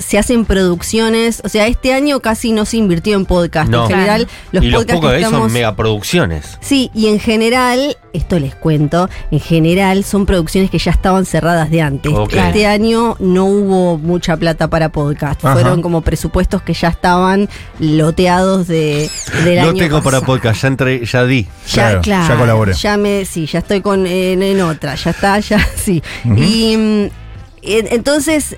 Se 0.00 0.18
hacen 0.18 0.44
producciones, 0.44 1.42
o 1.44 1.48
sea, 1.48 1.66
este 1.66 1.92
año 1.92 2.20
casi 2.20 2.52
no 2.52 2.64
se 2.64 2.76
invirtió 2.78 3.16
en 3.16 3.26
podcast. 3.26 3.68
No. 3.70 3.84
En 3.84 3.90
general, 3.90 4.28
los 4.52 4.64
y 4.64 4.68
los 4.68 4.80
podcasts 4.80 5.00
pocos 5.00 5.10
que 5.10 5.12
de 5.12 5.16
ahí 5.16 5.22
son 5.24 5.32
estamos. 5.34 5.52
megaproducciones. 5.52 6.58
Sí, 6.60 6.90
y 6.94 7.08
en 7.08 7.20
general, 7.20 7.96
esto 8.12 8.38
les 8.38 8.54
cuento, 8.54 9.08
en 9.30 9.40
general 9.40 10.04
son 10.04 10.26
producciones 10.26 10.70
que 10.70 10.78
ya 10.78 10.90
estaban 10.90 11.26
cerradas 11.26 11.70
de 11.70 11.82
antes. 11.82 12.12
Este 12.30 12.66
año 12.66 13.16
no 13.18 13.44
hubo 13.46 13.98
mucha 13.98 14.36
plata 14.36 14.68
para 14.68 14.88
podcast. 14.90 15.44
Ajá. 15.44 15.54
Fueron 15.54 15.82
como 15.82 16.00
presupuestos 16.00 16.62
que 16.62 16.72
ya 16.74 16.88
estaban 16.88 17.48
loteados 17.78 18.66
de, 18.66 19.10
del 19.44 19.62
No 19.62 19.68
año 19.70 19.78
tengo 19.78 20.02
para 20.02 20.20
podcast, 20.20 20.62
ya, 20.62 20.68
entré, 20.68 21.04
ya 21.04 21.24
di. 21.24 21.46
Ya, 21.66 21.72
Claro, 21.74 22.00
claro, 22.02 22.34
ya 22.34 22.40
colaboré. 22.40 22.72
Ya 22.74 22.96
me, 22.96 23.24
sí, 23.24 23.46
ya 23.46 23.58
estoy 23.60 23.80
con, 23.80 24.06
en, 24.06 24.42
en 24.42 24.60
otra, 24.60 24.94
ya 24.94 25.10
está, 25.10 25.38
ya 25.40 25.58
sí. 25.76 26.02
Y 26.24 26.76
mm, 26.76 27.23
entonces 27.66 28.56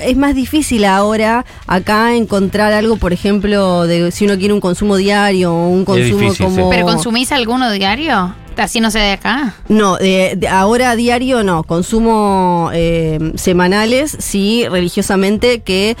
es 0.00 0.16
más 0.16 0.34
difícil 0.34 0.84
ahora 0.84 1.44
acá 1.66 2.14
encontrar 2.14 2.72
algo, 2.72 2.96
por 2.96 3.12
ejemplo, 3.12 3.86
de 3.86 4.10
si 4.10 4.24
uno 4.24 4.38
quiere 4.38 4.54
un 4.54 4.60
consumo 4.60 4.96
diario 4.96 5.54
o 5.54 5.68
un 5.68 5.84
consumo 5.84 6.18
difícil, 6.20 6.36
sí. 6.36 6.42
como. 6.44 6.70
¿Pero 6.70 6.86
consumís 6.86 7.32
alguno 7.32 7.70
diario? 7.70 8.34
Así 8.56 8.80
no 8.80 8.90
sé 8.90 9.00
de 9.00 9.12
acá. 9.12 9.54
No, 9.68 9.96
de, 9.96 10.34
de 10.36 10.48
ahora 10.48 10.92
a 10.92 10.96
diario 10.96 11.42
no. 11.42 11.62
Consumo 11.62 12.70
eh, 12.72 13.32
semanales, 13.34 14.16
sí, 14.18 14.66
religiosamente, 14.68 15.60
que, 15.60 15.96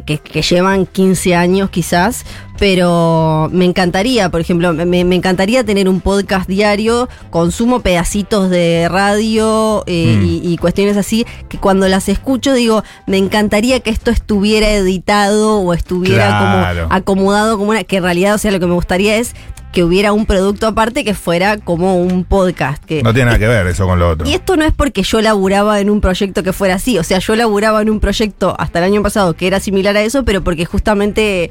que, 0.00 0.18
que 0.18 0.42
llevan 0.42 0.86
15 0.86 1.34
años 1.34 1.70
quizás. 1.70 2.24
Pero 2.58 3.48
me 3.52 3.64
encantaría, 3.64 4.30
por 4.30 4.40
ejemplo, 4.40 4.72
me, 4.72 5.04
me 5.04 5.14
encantaría 5.16 5.64
tener 5.64 5.88
un 5.88 6.00
podcast 6.00 6.48
diario. 6.48 7.08
Consumo 7.30 7.80
pedacitos 7.80 8.48
de 8.48 8.86
radio 8.88 9.82
eh, 9.86 10.16
Mm. 10.20 10.24
y, 10.24 10.52
y 10.52 10.56
cuestiones 10.58 10.96
así, 10.96 11.26
que 11.48 11.58
cuando 11.58 11.88
las 11.88 12.08
escucho 12.08 12.54
digo, 12.54 12.84
me 13.06 13.18
encantaría 13.18 13.80
que 13.80 13.90
esto 13.90 14.10
estuviera 14.12 14.70
editado 14.70 15.58
o 15.60 15.74
estuviera 15.74 16.28
Claro. 16.28 16.82
como 16.84 16.94
acomodado 16.94 17.58
como 17.58 17.70
una. 17.70 17.82
Que 17.84 17.96
en 17.96 18.04
realidad, 18.04 18.34
o 18.34 18.38
sea, 18.38 18.52
lo 18.52 18.60
que 18.60 18.66
me 18.66 18.74
gustaría 18.74 19.16
es 19.16 19.34
que 19.74 19.82
hubiera 19.82 20.12
un 20.12 20.24
producto 20.24 20.68
aparte 20.68 21.04
que 21.04 21.14
fuera 21.14 21.58
como 21.58 21.96
un 21.96 22.24
podcast. 22.24 22.82
Que, 22.84 23.02
No 23.02 23.12
tiene 23.12 23.26
nada 23.26 23.38
que 23.40 23.48
ver 23.48 23.66
eso 23.66 23.86
con 23.86 23.98
lo 23.98 24.10
otro. 24.10 24.26
y 24.26 24.32
esto 24.32 24.56
no 24.56 24.64
es 24.64 24.72
porque 24.72 25.02
yo 25.02 25.20
laburaba 25.20 25.80
en 25.80 25.90
un 25.90 26.00
proyecto 26.00 26.44
que 26.44 26.52
fuera 26.52 26.76
así, 26.76 26.96
o 26.96 27.02
sea, 27.02 27.18
yo 27.18 27.34
laburaba 27.34 27.82
en 27.82 27.90
un 27.90 27.98
proyecto 27.98 28.54
hasta 28.58 28.78
el 28.78 28.84
año 28.84 29.02
pasado 29.02 29.34
que 29.34 29.48
era 29.48 29.58
similar 29.58 29.96
a 29.96 30.02
eso, 30.02 30.24
pero 30.24 30.44
porque 30.44 30.64
justamente 30.64 31.50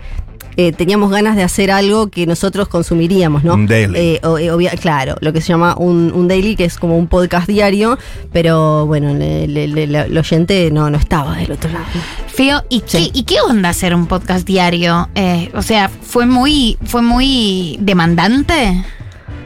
eh, 0.57 0.72
teníamos 0.72 1.12
ganas 1.12 1.36
de 1.36 1.43
hacer 1.43 1.72
algo 1.72 2.10
que 2.10 2.25
nosotros 2.25 2.67
consumiríamos, 2.67 3.43
¿no? 3.43 3.53
Un 3.53 3.67
daily. 3.67 3.93
Eh, 3.98 4.19
o- 4.24 4.38
eh, 4.38 4.51
obvia- 4.51 4.72
claro, 4.79 5.15
lo 5.22 5.33
que 5.33 5.41
se 5.41 5.48
llama 5.50 5.75
un, 5.77 6.12
un 6.13 6.27
daily, 6.27 6.55
que 6.55 6.65
es 6.65 6.77
como 6.77 6.98
un 6.98 7.07
podcast 7.07 7.48
diario, 7.48 7.98
pero 8.31 8.86
bueno, 8.86 9.13
le- 9.13 9.48
le- 9.48 9.83
el 9.83 10.17
oyente 10.17 10.69
no, 10.72 10.89
no 10.89 10.98
estaba 10.98 11.36
del 11.38 11.51
otro 11.51 11.72
lado. 11.72 11.86
Fío, 12.27 12.63
¿y, 12.69 12.83
Sí. 12.86 13.12
qué, 13.13 13.19
¿y 13.19 13.24
qué 13.24 13.36
onda 13.41 13.69
hacer 13.69 13.93
un 13.95 14.07
podcast 14.07 14.45
diario? 14.48 15.10
Eh, 15.15 15.50
o 15.53 15.62
sea, 15.62 15.89
¿fue 15.89 16.25
muy, 16.25 16.77
fue 16.83 17.01
muy 17.01 17.77
demandante? 17.79 18.83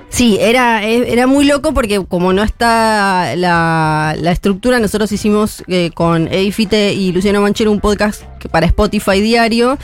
Sí, 0.09 0.37
era, 0.39 0.85
eh, 0.87 1.11
era 1.11 1.27
muy 1.27 1.43
loco 1.45 1.73
porque 1.73 2.03
como 2.05 2.31
no 2.31 2.41
está 2.41 3.35
la, 3.35 4.15
la 4.17 4.31
estructura, 4.31 4.79
nosotros 4.79 5.11
hicimos 5.11 5.63
eh, 5.67 5.91
con 5.93 6.29
Edifite 6.29 6.93
y 6.93 7.11
Luciano 7.11 7.41
Manchero 7.41 7.71
un 7.73 7.81
podcast 7.81 8.23
para 8.49 8.65
Spotify 8.67 9.19
diario, 9.19 9.77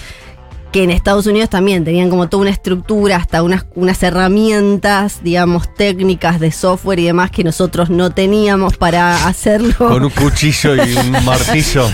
que 0.73 0.83
en 0.83 0.89
Estados 0.89 1.27
Unidos 1.27 1.49
también 1.51 1.85
tenían 1.85 2.09
como 2.09 2.27
toda 2.27 2.41
una 2.41 2.49
estructura, 2.49 3.15
hasta 3.15 3.43
unas, 3.43 3.65
unas 3.75 4.01
herramientas, 4.03 5.19
digamos, 5.23 5.73
técnicas 5.75 6.39
de 6.39 6.51
software 6.51 6.99
y 6.99 7.05
demás 7.05 7.29
que 7.31 7.43
nosotros 7.43 7.89
no 7.91 8.09
teníamos 8.09 8.75
para 8.75 9.27
hacerlo. 9.27 9.75
Con 9.77 10.03
un 10.03 10.09
cuchillo 10.09 10.75
y 10.83 10.95
un 10.97 11.11
martillo. 11.25 11.87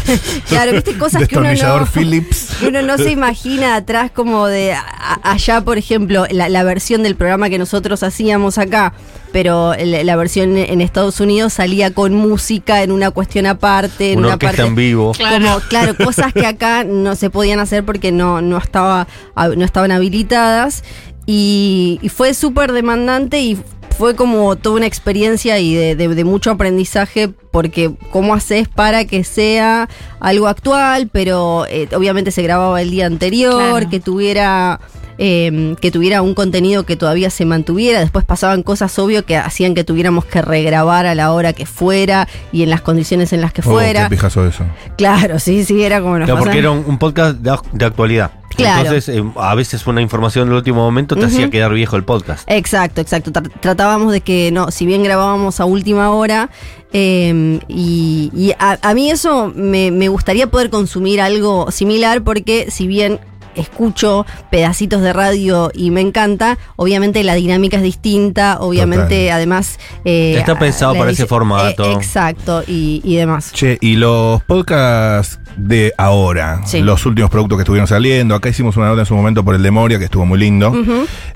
Claro, 0.47 0.71
viste 0.71 0.97
cosas 0.97 1.27
que 1.27 1.37
uno 1.37 1.53
no... 1.53 1.85
Phillips. 1.93 2.55
que 2.59 2.67
uno 2.69 2.81
no 2.81 2.97
se 2.97 3.11
imagina 3.11 3.75
atrás 3.75 4.11
como 4.11 4.47
de 4.47 4.71
a- 4.73 5.19
allá, 5.23 5.61
por 5.61 5.77
ejemplo, 5.77 6.25
la, 6.31 6.47
la 6.49 6.63
versión 6.63 7.03
del 7.03 7.15
programa 7.17 7.49
que 7.49 7.57
nosotros 7.59 8.01
hacíamos 8.01 8.57
acá 8.57 8.93
pero 9.31 9.73
el- 9.73 10.05
la 10.05 10.15
versión 10.15 10.57
en 10.57 10.81
Estados 10.81 11.19
Unidos 11.19 11.53
salía 11.53 11.93
con 11.93 12.13
música 12.13 12.83
en 12.83 12.91
una 12.91 13.11
cuestión 13.11 13.45
aparte, 13.45 14.13
en 14.13 14.19
Una 14.19 14.37
parte 14.37 14.61
en 14.63 14.75
vivo. 14.75 15.11
Claro. 15.13 15.43
como 15.45 15.59
claro 15.69 15.95
cosas 15.95 16.33
que 16.33 16.45
acá 16.45 16.83
no 16.83 17.15
se 17.15 17.29
podían 17.29 17.59
hacer 17.59 17.83
porque 17.85 18.11
no 18.11 18.41
no 18.41 18.57
estaba 18.57 19.07
no 19.55 19.65
estaban 19.65 19.91
habilitadas 19.91 20.83
y, 21.25 21.99
y 22.01 22.09
fue 22.09 22.33
súper 22.33 22.71
demandante 22.71 23.39
y 23.39 23.57
fue 23.97 24.15
como 24.15 24.55
toda 24.55 24.77
una 24.77 24.85
experiencia 24.85 25.59
y 25.59 25.75
de, 25.75 25.95
de- 25.95 26.07
de 26.15 26.23
mucho 26.23 26.51
aprendizaje 26.51 27.27
porque 27.51 27.91
cómo 28.11 28.33
haces 28.33 28.67
para 28.69 29.03
que 29.05 29.23
sea 29.23 29.89
algo 30.19 30.47
actual 30.47 31.09
pero 31.11 31.65
eh, 31.69 31.87
obviamente 31.95 32.31
se 32.31 32.41
grababa 32.41 32.81
el 32.81 32.91
día 32.91 33.05
anterior 33.05 33.53
Claro. 33.71 33.89
que 33.89 33.99
tuviera 33.99 34.79
eh, 35.19 35.75
que 35.81 35.91
tuviera 35.91 36.21
un 36.23 36.33
contenido 36.33 36.83
que 36.85 36.95
todavía 36.95 37.29
se 37.29 37.45
mantuviera. 37.45 37.99
Después 37.99 38.25
pasaban 38.25 38.63
cosas 38.63 38.97
obvio 38.97 39.25
que 39.25 39.37
hacían 39.37 39.75
que 39.75 39.83
tuviéramos 39.83 40.25
que 40.25 40.41
regrabar 40.41 41.05
a 41.05 41.13
la 41.13 41.31
hora 41.33 41.53
que 41.53 41.65
fuera 41.67 42.27
y 42.51 42.63
en 42.63 42.69
las 42.71 42.81
condiciones 42.81 43.33
en 43.33 43.41
las 43.41 43.53
que 43.53 43.61
Oh, 43.61 43.71
fuera. 43.71 44.05
qué 44.05 44.15
pijazo 44.15 44.47
eso. 44.47 44.63
Claro, 44.97 45.37
sí, 45.39 45.63
sí, 45.65 45.83
era 45.83 46.01
como 46.01 46.17
nos 46.17 46.25
Claro, 46.27 46.39
porque 46.41 46.57
era 46.59 46.71
un, 46.71 46.83
un 46.87 46.97
podcast 46.97 47.37
de, 47.37 47.55
de 47.73 47.85
actualidad. 47.85 48.31
Claro. 48.55 48.79
Entonces, 48.87 49.15
eh, 49.15 49.23
a 49.35 49.53
veces 49.55 49.85
una 49.87 50.01
información 50.01 50.47
del 50.47 50.57
último 50.57 50.81
momento 50.81 51.15
te 51.15 51.25
hacía 51.25 51.49
quedar 51.49 51.71
viejo 51.73 51.95
el 51.97 52.03
podcast. 52.03 52.49
Exacto, 52.49 52.99
exacto. 52.99 53.31
Tra- 53.31 53.51
tratábamos 53.61 54.11
de 54.11 54.21
que, 54.21 54.51
no, 54.51 54.71
si 54.71 54.85
bien 54.85 55.03
grabábamos 55.03 55.59
a 55.59 55.65
última 55.65 56.09
hora, 56.11 56.49
eh, 56.91 57.59
y, 57.67 58.31
y 58.35 58.51
a, 58.59 58.77
a 58.81 58.93
mí 58.93 59.11
eso 59.11 59.51
me, 59.55 59.91
me 59.91 60.07
gustaría 60.09 60.47
poder 60.47 60.69
consumir 60.69 61.21
algo 61.21 61.71
similar, 61.71 62.23
porque 62.23 62.71
si 62.71 62.87
bien 62.87 63.19
escucho 63.59 64.25
pedacitos 64.49 65.01
de 65.01 65.13
radio 65.13 65.71
y 65.73 65.91
me 65.91 66.01
encanta, 66.01 66.57
obviamente 66.75 67.23
la 67.23 67.35
dinámica 67.35 67.77
es 67.77 67.83
distinta, 67.83 68.57
obviamente 68.59 69.23
Total. 69.25 69.35
además... 69.35 69.79
eh, 70.05 70.35
Está 70.37 70.57
pensado 70.57 70.95
para 70.95 71.11
ese 71.11 71.25
formato. 71.25 71.83
eh, 71.85 71.93
exacto, 71.93 72.63
y, 72.67 73.01
y 73.03 73.15
demás. 73.15 73.51
Che, 73.53 73.77
y 73.81 73.95
los 73.95 74.41
podcasts 74.43 75.39
de 75.57 75.93
ahora, 75.97 76.61
Sí. 76.65 76.81
los 76.81 77.05
últimos 77.05 77.29
productos 77.31 77.57
que 77.57 77.63
estuvieron 77.63 77.87
saliendo, 77.87 78.35
acá 78.35 78.49
hicimos 78.49 78.77
una 78.77 78.87
nota 78.87 79.01
en 79.01 79.05
su 79.05 79.15
momento 79.15 79.43
por 79.43 79.55
el 79.55 79.63
de 79.63 79.71
Moria, 79.71 79.97
que 79.99 80.05
estuvo 80.05 80.25
muy 80.25 80.39
lindo. 80.39 80.73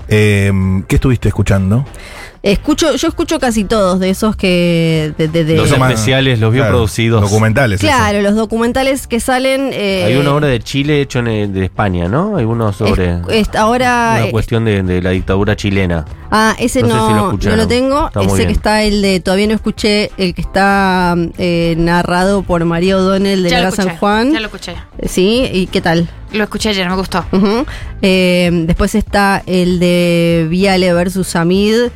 Eh, 0.08 0.52
¿Qué 0.88 0.94
estuviste 0.96 1.28
escuchando? 1.28 1.84
Escucho, 2.44 2.94
yo 2.96 3.08
escucho 3.08 3.38
casi 3.38 3.64
todos 3.64 3.98
de 4.00 4.10
esos 4.10 4.36
que... 4.36 5.14
de- 5.16 5.28
de- 5.28 5.44
de- 5.44 5.56
Los 5.56 5.70
especiales, 5.70 6.38
los 6.40 6.52
bien 6.52 6.64
claro, 6.64 6.76
producidos. 6.76 7.22
Documentales. 7.22 7.80
eso. 7.82 7.86
Claro, 7.86 8.20
los 8.20 8.34
documentales 8.34 9.06
que 9.06 9.18
salen... 9.18 9.70
eh, 9.72 10.04
Hay 10.06 10.16
uno 10.16 10.32
ahora 10.32 10.48
de 10.48 10.60
Chile 10.60 11.00
hecho 11.00 11.20
en, 11.20 11.28
eh, 11.28 11.48
de 11.48 11.64
España, 11.64 12.06
¿no? 12.06 12.36
Hay 12.36 12.44
uno 12.44 12.70
sobre 12.74 13.14
es- 13.30 13.48
es- 13.48 13.54
ahora... 13.56 14.16
una 14.18 14.26
eh, 14.26 14.30
cuestión 14.30 14.66
de, 14.66 14.82
de 14.82 15.00
la 15.00 15.10
dictadura 15.10 15.56
chilena. 15.56 16.04
Ah, 16.30 16.54
ese 16.58 16.82
No 16.82 16.88
sé 16.88 16.94
no, 16.94 17.06
si 17.08 17.12
lo 17.14 17.18
no 17.20 17.24
escucharon. 17.28 17.58
lo 17.58 17.66
tengo. 17.68 18.06
Está 18.08 18.20
ese 18.22 18.46
que 18.46 18.52
está 18.52 18.82
el 18.82 19.00
de, 19.00 19.20
todavía 19.20 19.46
no 19.46 19.54
escuché, 19.54 20.10
el 20.18 20.34
que 20.34 20.42
está 20.42 21.16
eh, 21.38 21.74
narrado 21.78 22.42
por 22.42 22.62
María 22.66 22.98
O'Donnell 22.98 23.42
de 23.42 23.48
Ya 23.48 23.60
la 23.62 23.70
San. 23.70 23.96
Juan. 23.96 24.32
Ya 24.34 24.40
lo 24.40 24.46
escuché. 24.48 24.74
Sí, 25.08 25.48
¿y 25.50 25.66
qué 25.68 25.80
tal? 25.80 26.10
Lo 26.32 26.44
escuché 26.44 26.68
ayer, 26.70 26.86
me 26.90 26.96
gustó. 26.96 27.24
Eh, 28.02 28.50
después 28.66 28.94
está 28.94 29.42
el 29.46 29.78
de 29.78 30.46
Viale 30.50 30.92
versus 30.92 31.36
Amid 31.36 31.90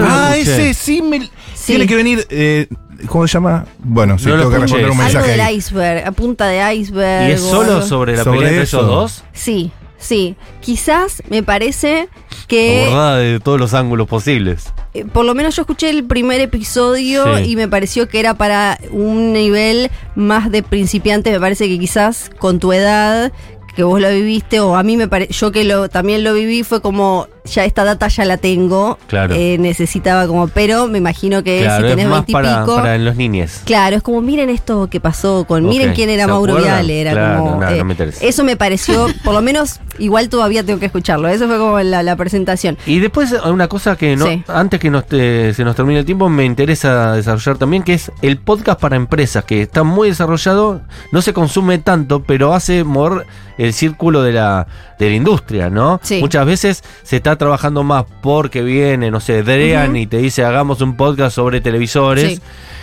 Ah, 0.00 0.34
ese 0.36 0.74
sí 0.74 1.02
me. 1.02 1.20
Sí. 1.20 1.28
Tiene 1.66 1.86
que 1.86 1.96
venir. 1.96 2.26
eh, 2.30 2.66
¿Cómo 3.06 3.26
se 3.26 3.32
llama? 3.34 3.64
Bueno, 3.78 4.18
sí, 4.18 4.26
No 4.26 4.36
lo 4.36 4.42
tengo 4.42 4.50
que 4.50 4.56
escuché. 4.66 4.82
responder 4.82 4.90
un 4.90 5.00
Algo 5.00 5.02
algo 5.06 5.14
mensaje 5.14 5.30
del 5.30 5.40
ahí. 5.40 5.56
iceberg, 5.56 6.06
a 6.06 6.12
punta 6.12 6.46
de 6.48 6.74
iceberg. 6.74 7.28
¿Y 7.30 7.32
es 7.32 7.40
o 7.42 7.50
solo 7.50 7.72
algo. 7.76 7.82
sobre 7.86 8.16
la 8.16 8.24
Sobre 8.24 8.38
pelea 8.38 8.48
entre 8.52 8.64
eso. 8.64 8.78
ellos 8.78 8.88
dos? 8.90 9.24
Sí, 9.32 9.70
sí. 9.98 10.36
Quizás 10.60 11.22
me 11.30 11.42
parece 11.42 12.08
que... 12.46 12.84
Abordada 12.84 13.16
de 13.18 13.40
todos 13.40 13.58
los 13.58 13.72
ángulos 13.72 14.06
posibles. 14.06 14.70
Eh, 14.92 15.06
por 15.06 15.24
lo 15.24 15.34
menos 15.34 15.56
yo 15.56 15.62
escuché 15.62 15.88
el 15.88 16.04
primer 16.04 16.40
episodio 16.42 17.38
Sí. 17.38 17.52
y 17.52 17.56
me 17.56 17.68
pareció 17.68 18.06
que 18.08 18.20
era 18.20 18.34
para 18.34 18.78
un 18.90 19.32
nivel 19.32 19.90
más 20.14 20.50
de 20.50 20.62
principiante. 20.62 21.30
Me 21.30 21.40
parece 21.40 21.68
que 21.68 21.78
quizás 21.78 22.30
con 22.38 22.58
tu 22.58 22.72
edad, 22.74 23.32
que 23.76 23.82
vos 23.82 23.98
lo 24.00 24.10
viviste, 24.10 24.60
o 24.60 24.76
a 24.76 24.82
mí 24.82 24.98
me 24.98 25.08
parece, 25.08 25.32
yo 25.32 25.52
que 25.52 25.64
lo 25.64 25.88
también 25.88 26.22
lo 26.22 26.34
viví, 26.34 26.64
fue 26.64 26.82
como, 26.82 27.28
ya 27.50 27.64
esta 27.64 27.84
data 27.84 28.08
ya 28.08 28.24
la 28.24 28.36
tengo. 28.36 28.98
Claro. 29.06 29.34
Eh, 29.34 29.56
necesitaba 29.58 30.26
como, 30.26 30.48
pero 30.48 30.86
me 30.88 30.98
imagino 30.98 31.42
que 31.42 31.60
claro, 31.62 31.84
si 31.84 31.90
es 31.90 31.96
tenés 31.96 32.08
más 32.10 32.24
para, 32.30 32.48
veintipico. 32.48 32.76
para 32.76 32.94
en 32.96 33.04
los 33.04 33.16
niñes. 33.16 33.62
Claro, 33.64 33.96
es 33.96 34.02
como 34.02 34.20
miren 34.20 34.50
esto 34.50 34.88
que 34.88 35.00
pasó 35.00 35.44
con, 35.46 35.64
miren 35.66 35.92
quién 35.94 36.08
era 36.10 36.24
¿se 36.24 36.30
Mauro? 36.30 36.56
Viale, 36.56 37.00
era 37.00 37.12
Claro, 37.12 37.38
como 37.38 37.50
no, 37.56 37.60
no 37.60 37.68
eh, 37.68 37.84
me 37.84 37.96
eso 38.20 38.44
me 38.44 38.56
pareció, 38.56 39.06
por 39.24 39.34
lo 39.34 39.42
menos 39.42 39.80
igual 39.98 40.28
todavía 40.28 40.64
tengo 40.64 40.78
que 40.80 40.86
escucharlo. 40.86 41.28
Eso 41.28 41.46
fue 41.46 41.58
como 41.58 41.78
la, 41.80 42.02
la 42.02 42.16
presentación. 42.16 42.78
Y 42.86 43.00
después 43.00 43.34
una 43.44 43.68
cosa 43.68 43.96
que 43.96 44.16
no, 44.16 44.26
Sí. 44.26 44.42
antes 44.48 44.80
que 44.80 44.90
nos 44.90 45.04
se 45.10 45.64
nos 45.64 45.74
termine 45.76 46.00
el 46.00 46.04
tiempo, 46.06 46.28
me 46.28 46.44
interesa 46.44 47.14
desarrollar 47.14 47.58
también, 47.58 47.82
que 47.82 47.94
es 47.94 48.12
el 48.22 48.38
podcast 48.38 48.80
para 48.80 48.96
empresas, 48.96 49.44
que 49.44 49.62
está 49.62 49.82
muy 49.82 50.08
desarrollado, 50.08 50.82
no 51.12 51.22
se 51.22 51.32
consume 51.32 51.78
tanto, 51.78 52.22
pero 52.22 52.54
hace 52.54 52.84
mover 52.84 53.26
el 53.58 53.72
círculo 53.74 54.22
de 54.22 54.32
la, 54.32 54.66
de 54.98 55.10
la 55.10 55.16
industria, 55.16 55.68
¿no? 55.68 56.00
Sí. 56.02 56.20
Muchas 56.20 56.46
veces 56.46 56.82
se 57.02 57.16
está 57.16 57.36
trabajando 57.40 57.82
más 57.82 58.04
porque 58.22 58.62
viene, 58.62 59.10
no 59.10 59.18
sé, 59.18 59.42
Drean 59.42 59.88
Ujú. 59.90 59.96
y 59.96 60.06
te 60.06 60.18
dice 60.18 60.44
hagamos 60.44 60.80
un 60.80 60.96
podcast 60.96 61.34
sobre 61.34 61.60
televisores. 61.60 62.34
Sí. 62.36 62.40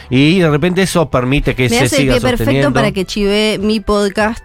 Y 0.10 0.40
de 0.40 0.50
repente 0.50 0.82
eso 0.82 1.10
permite 1.10 1.54
que 1.54 1.64
Me 1.64 1.70
se 1.70 1.80
hace 1.80 1.96
siga 1.98 2.14
perfecto 2.14 2.38
sosteniendo. 2.38 2.74
para 2.74 2.92
que 2.94 3.04
chive 3.06 3.60
mi 3.62 3.82
podcast 3.82 4.42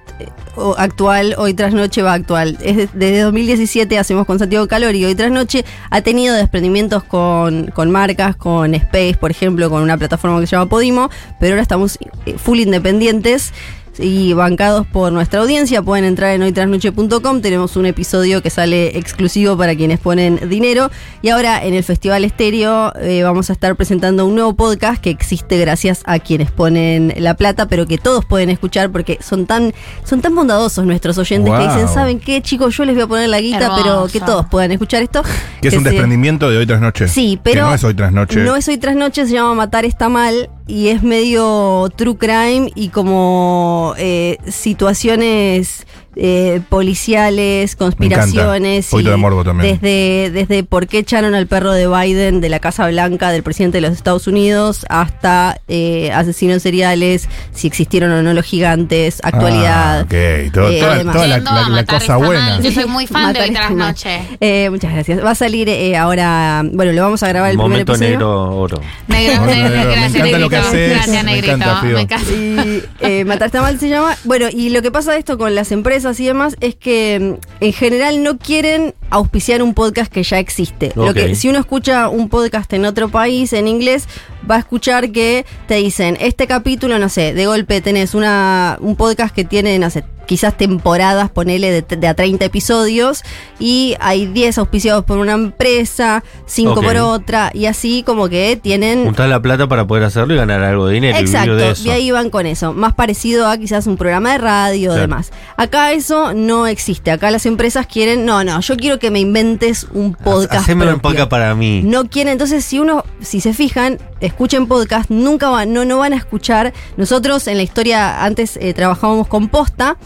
o- 0.56 0.74
actual, 0.76 1.36
Hoy 1.38 1.54
Tras 1.54 1.72
Noche 1.72 2.02
va 2.02 2.14
actual. 2.14 2.58
Es 2.62 2.76
de- 2.76 2.88
desde 2.92 3.20
2017 3.20 3.96
hacemos 3.96 4.26
con 4.26 4.40
Santiago 4.40 4.66
Calori 4.66 4.98
y 4.98 5.04
Hoy 5.04 5.14
Tras 5.14 5.30
Noche 5.30 5.64
ha 5.90 6.00
tenido 6.02 6.34
desprendimientos 6.34 7.04
con, 7.04 7.68
con 7.68 7.92
marcas, 7.92 8.34
con 8.34 8.74
Space, 8.74 9.16
por 9.20 9.30
ejemplo, 9.30 9.70
con 9.70 9.82
una 9.82 9.96
plataforma 9.96 10.40
que 10.40 10.48
se 10.48 10.56
llama 10.56 10.68
Podimo, 10.68 11.10
pero 11.38 11.52
ahora 11.52 11.62
estamos 11.62 11.96
eh, 12.26 12.34
full 12.38 12.58
independientes. 12.58 13.52
Y 13.98 14.32
bancados 14.32 14.86
por 14.86 15.12
nuestra 15.12 15.40
audiencia, 15.40 15.82
pueden 15.82 16.04
entrar 16.06 16.32
en 16.34 16.42
hoytrasnoche.com. 16.42 17.40
Tenemos 17.42 17.76
un 17.76 17.84
episodio 17.86 18.40
que 18.42 18.48
sale 18.48 18.96
exclusivo 18.96 19.56
para 19.56 19.74
quienes 19.76 19.98
ponen 20.00 20.48
dinero. 20.48 20.90
Y 21.20 21.28
ahora 21.28 21.62
en 21.62 21.74
el 21.74 21.84
Festival 21.84 22.24
Estéreo 22.24 22.92
eh, 22.98 23.22
vamos 23.22 23.50
a 23.50 23.52
estar 23.52 23.76
presentando 23.76 24.26
un 24.26 24.34
nuevo 24.34 24.54
podcast 24.54 25.02
que 25.02 25.10
existe 25.10 25.58
gracias 25.58 26.02
a 26.06 26.18
quienes 26.20 26.50
ponen 26.50 27.12
la 27.18 27.34
plata, 27.34 27.68
pero 27.68 27.86
que 27.86 27.98
todos 27.98 28.24
pueden 28.24 28.48
escuchar 28.48 28.90
porque 28.90 29.18
son 29.20 29.44
tan, 29.46 29.74
son 30.04 30.22
tan 30.22 30.34
bondadosos 30.34 30.86
nuestros 30.86 31.18
oyentes 31.18 31.52
que 31.52 31.62
dicen, 31.68 31.88
¿saben 31.88 32.18
qué, 32.18 32.40
chicos? 32.40 32.74
Yo 32.76 32.84
les 32.86 32.94
voy 32.94 33.04
a 33.04 33.06
poner 33.06 33.28
la 33.28 33.40
guita, 33.40 33.76
pero 33.76 34.06
que 34.10 34.20
todos 34.20 34.46
puedan 34.46 34.72
escuchar 34.72 35.02
esto. 35.02 35.22
Que 35.60 35.68
es 35.68 35.74
un 35.74 35.82
se- 35.84 35.90
desprendimiento 35.90 36.48
de 36.50 36.56
hoy 36.56 36.66
tras 36.66 36.80
noche. 36.80 37.08
Sí, 37.08 37.36
Que 37.36 37.42
pero 37.52 37.66
no 37.66 37.74
es 37.74 37.84
hoy 37.84 37.94
tras 37.94 38.12
noche. 38.12 38.40
No 38.40 38.56
es 38.56 38.66
hoy 38.68 38.78
tras 38.78 38.96
noche, 38.96 39.26
se 39.26 39.32
llama 39.34 39.54
Matar 39.54 39.84
está 39.84 40.08
mal 40.08 40.48
y 40.66 40.88
es 40.88 41.02
medio 41.02 41.88
true 41.96 42.16
crime 42.16 42.70
y 42.74 42.88
como 42.88 43.81
eh, 43.96 44.38
situaciones 44.48 45.86
eh, 46.16 46.60
policiales, 46.68 47.74
conspiraciones. 47.76 48.86
Un 48.86 48.90
poquito 48.90 49.08
y 49.08 49.12
de 49.12 49.16
morbo 49.16 49.44
también. 49.44 49.78
Desde, 49.80 50.30
desde 50.30 50.62
por 50.64 50.86
qué 50.86 50.98
echaron 50.98 51.34
al 51.34 51.46
perro 51.46 51.72
de 51.72 51.86
Biden 51.88 52.40
de 52.40 52.48
la 52.48 52.58
Casa 52.60 52.86
Blanca 52.88 53.30
del 53.30 53.42
presidente 53.42 53.78
de 53.78 53.82
los 53.82 53.92
Estados 53.92 54.26
Unidos 54.26 54.84
hasta 54.88 55.60
eh, 55.68 56.10
asesinos 56.12 56.62
seriales, 56.62 57.28
si 57.52 57.66
existieron 57.66 58.10
o 58.12 58.22
no 58.22 58.34
los 58.34 58.44
gigantes, 58.44 59.20
actualidad. 59.22 60.00
Ah, 60.00 60.02
ok. 60.04 60.52
Todo- 60.52 60.70
eh, 60.70 60.80
toda 60.80 61.12
toda 61.12 61.26
la, 61.26 61.38
la- 61.38 61.68
la 61.68 61.84
cosa 61.84 62.16
buena. 62.16 62.40
mal. 62.50 62.62
Yo 62.62 62.72
soy 62.72 62.84
muy 62.86 63.06
fan 63.06 63.32
de 63.32 63.40
Hoy 63.40 63.50
Tras. 63.50 63.70
Noche. 63.72 64.20
Eh, 64.40 64.68
muchas 64.70 64.92
gracias. 64.92 65.24
Va 65.24 65.30
a 65.30 65.34
salir 65.34 65.68
eh, 65.68 65.96
ahora, 65.96 66.62
bueno, 66.72 66.92
le 66.92 67.00
vamos 67.00 67.22
a 67.22 67.28
grabar 67.28 67.50
el 67.50 67.56
Momento 67.56 67.92
primer 67.94 68.10
episodio. 68.14 68.28
negro 68.28 68.56
oro. 68.56 68.80
Negro, 69.08 69.46
negro, 69.46 69.68
negro, 69.70 69.78
me 69.78 69.94
gracias, 69.94 70.12
lo 70.14 70.22
que 70.24 70.32
Negrito. 70.56 70.56
haces, 70.68 70.90
Gracias, 70.90 71.24
me 71.24 71.32
Negrito. 71.32 71.54
encanta. 71.54 71.82
Me 71.82 72.00
encanta. 72.00 72.32
Y 72.32 72.82
eh, 73.00 73.24
Matar 73.24 73.46
está 73.46 73.62
mal 73.62 73.78
se 73.78 73.88
llama. 73.88 74.16
Bueno, 74.24 74.46
y 74.52 74.70
lo 74.70 74.82
que 74.82 74.90
pasa 74.90 75.12
de 75.12 75.18
esto 75.18 75.38
con 75.38 75.54
las 75.54 75.72
empresas 75.72 76.01
y 76.04 76.24
demás 76.24 76.56
es 76.60 76.74
que 76.74 77.38
mm, 77.60 77.64
en 77.64 77.72
general 77.72 78.22
no 78.22 78.38
quieren 78.38 78.94
auspiciar 79.10 79.62
un 79.62 79.74
podcast 79.74 80.12
que 80.12 80.22
ya 80.22 80.38
existe. 80.38 80.92
Lo 80.94 81.14
que 81.14 81.34
si 81.34 81.48
uno 81.48 81.58
escucha 81.58 82.08
un 82.08 82.28
podcast 82.28 82.72
en 82.72 82.84
otro 82.84 83.08
país 83.08 83.52
en 83.52 83.68
inglés, 83.68 84.08
va 84.50 84.56
a 84.56 84.58
escuchar 84.58 85.10
que 85.12 85.44
te 85.68 85.74
dicen, 85.76 86.16
este 86.20 86.46
capítulo, 86.46 86.98
no 86.98 87.08
sé, 87.08 87.34
de 87.34 87.46
golpe 87.46 87.80
tenés 87.80 88.14
una 88.14 88.76
un 88.80 88.96
podcast 88.96 89.34
que 89.34 89.44
tiene, 89.44 89.78
no 89.78 89.90
sé, 89.90 90.04
quizás 90.26 90.56
temporadas, 90.56 91.30
ponele 91.30 91.82
de, 91.82 91.96
de 91.96 92.06
a 92.06 92.14
30 92.14 92.44
episodios, 92.44 93.22
y 93.58 93.96
hay 94.00 94.26
10 94.26 94.58
auspiciados 94.58 95.04
por 95.04 95.18
una 95.18 95.32
empresa, 95.32 96.22
5 96.46 96.72
Ok. 96.72 96.84
por 96.84 96.96
otra, 96.96 97.50
y 97.52 97.66
así 97.66 98.02
como 98.04 98.28
que 98.28 98.56
tienen 98.60 99.04
Juntar 99.04 99.28
la 99.28 99.42
plata 99.42 99.66
para 99.68 99.86
poder 99.86 100.04
hacerlo 100.04 100.34
y 100.34 100.36
ganar 100.36 100.62
algo 100.62 100.86
de 100.86 100.94
dinero. 100.94 101.18
y 101.18 101.22
Exacto, 101.22 101.56
de 101.56 101.70
eso. 101.72 101.86
y 101.86 101.90
ahí 101.90 102.10
van 102.12 102.30
con 102.30 102.46
eso. 102.46 102.72
Más 102.72 102.94
parecido 102.94 103.48
a 103.48 103.58
quizás 103.58 103.86
un 103.88 103.96
programa 103.96 104.32
de 104.32 104.38
radio 104.38 104.92
o 104.92 104.94
demás. 104.94 105.32
Acá 105.56 105.92
eso 105.92 106.32
no 106.34 106.66
existe. 106.68 107.10
Acá 107.10 107.30
las 107.30 107.44
empresas 107.44 107.86
quieren, 107.86 108.24
no, 108.24 108.44
no, 108.44 108.60
yo 108.60 108.76
quiero 108.76 108.98
que 109.00 109.10
me 109.10 109.18
inventes 109.20 109.86
un 109.92 110.14
podcast. 110.14 110.62
Hacémelo 110.62 110.94
un 110.94 111.00
podcast 111.00 111.28
para 111.28 111.54
mí. 111.54 111.82
No 111.84 112.08
quieren, 112.08 112.32
entonces 112.32 112.64
si 112.64 112.78
uno, 112.78 113.04
si 113.20 113.40
se 113.40 113.52
fijan, 113.54 113.98
escuchen 114.32 114.66
podcast, 114.66 115.10
nunca 115.10 115.50
van, 115.50 115.74
no, 115.74 115.84
no 115.84 115.98
van 115.98 116.14
a 116.14 116.16
escuchar. 116.16 116.72
Nosotros 116.96 117.46
en 117.46 117.58
la 117.58 117.62
historia 117.62 118.24
antes 118.24 118.56
eh, 118.56 118.72
trabajábamos 118.72 119.28
con 119.28 119.48
posta 119.48 119.98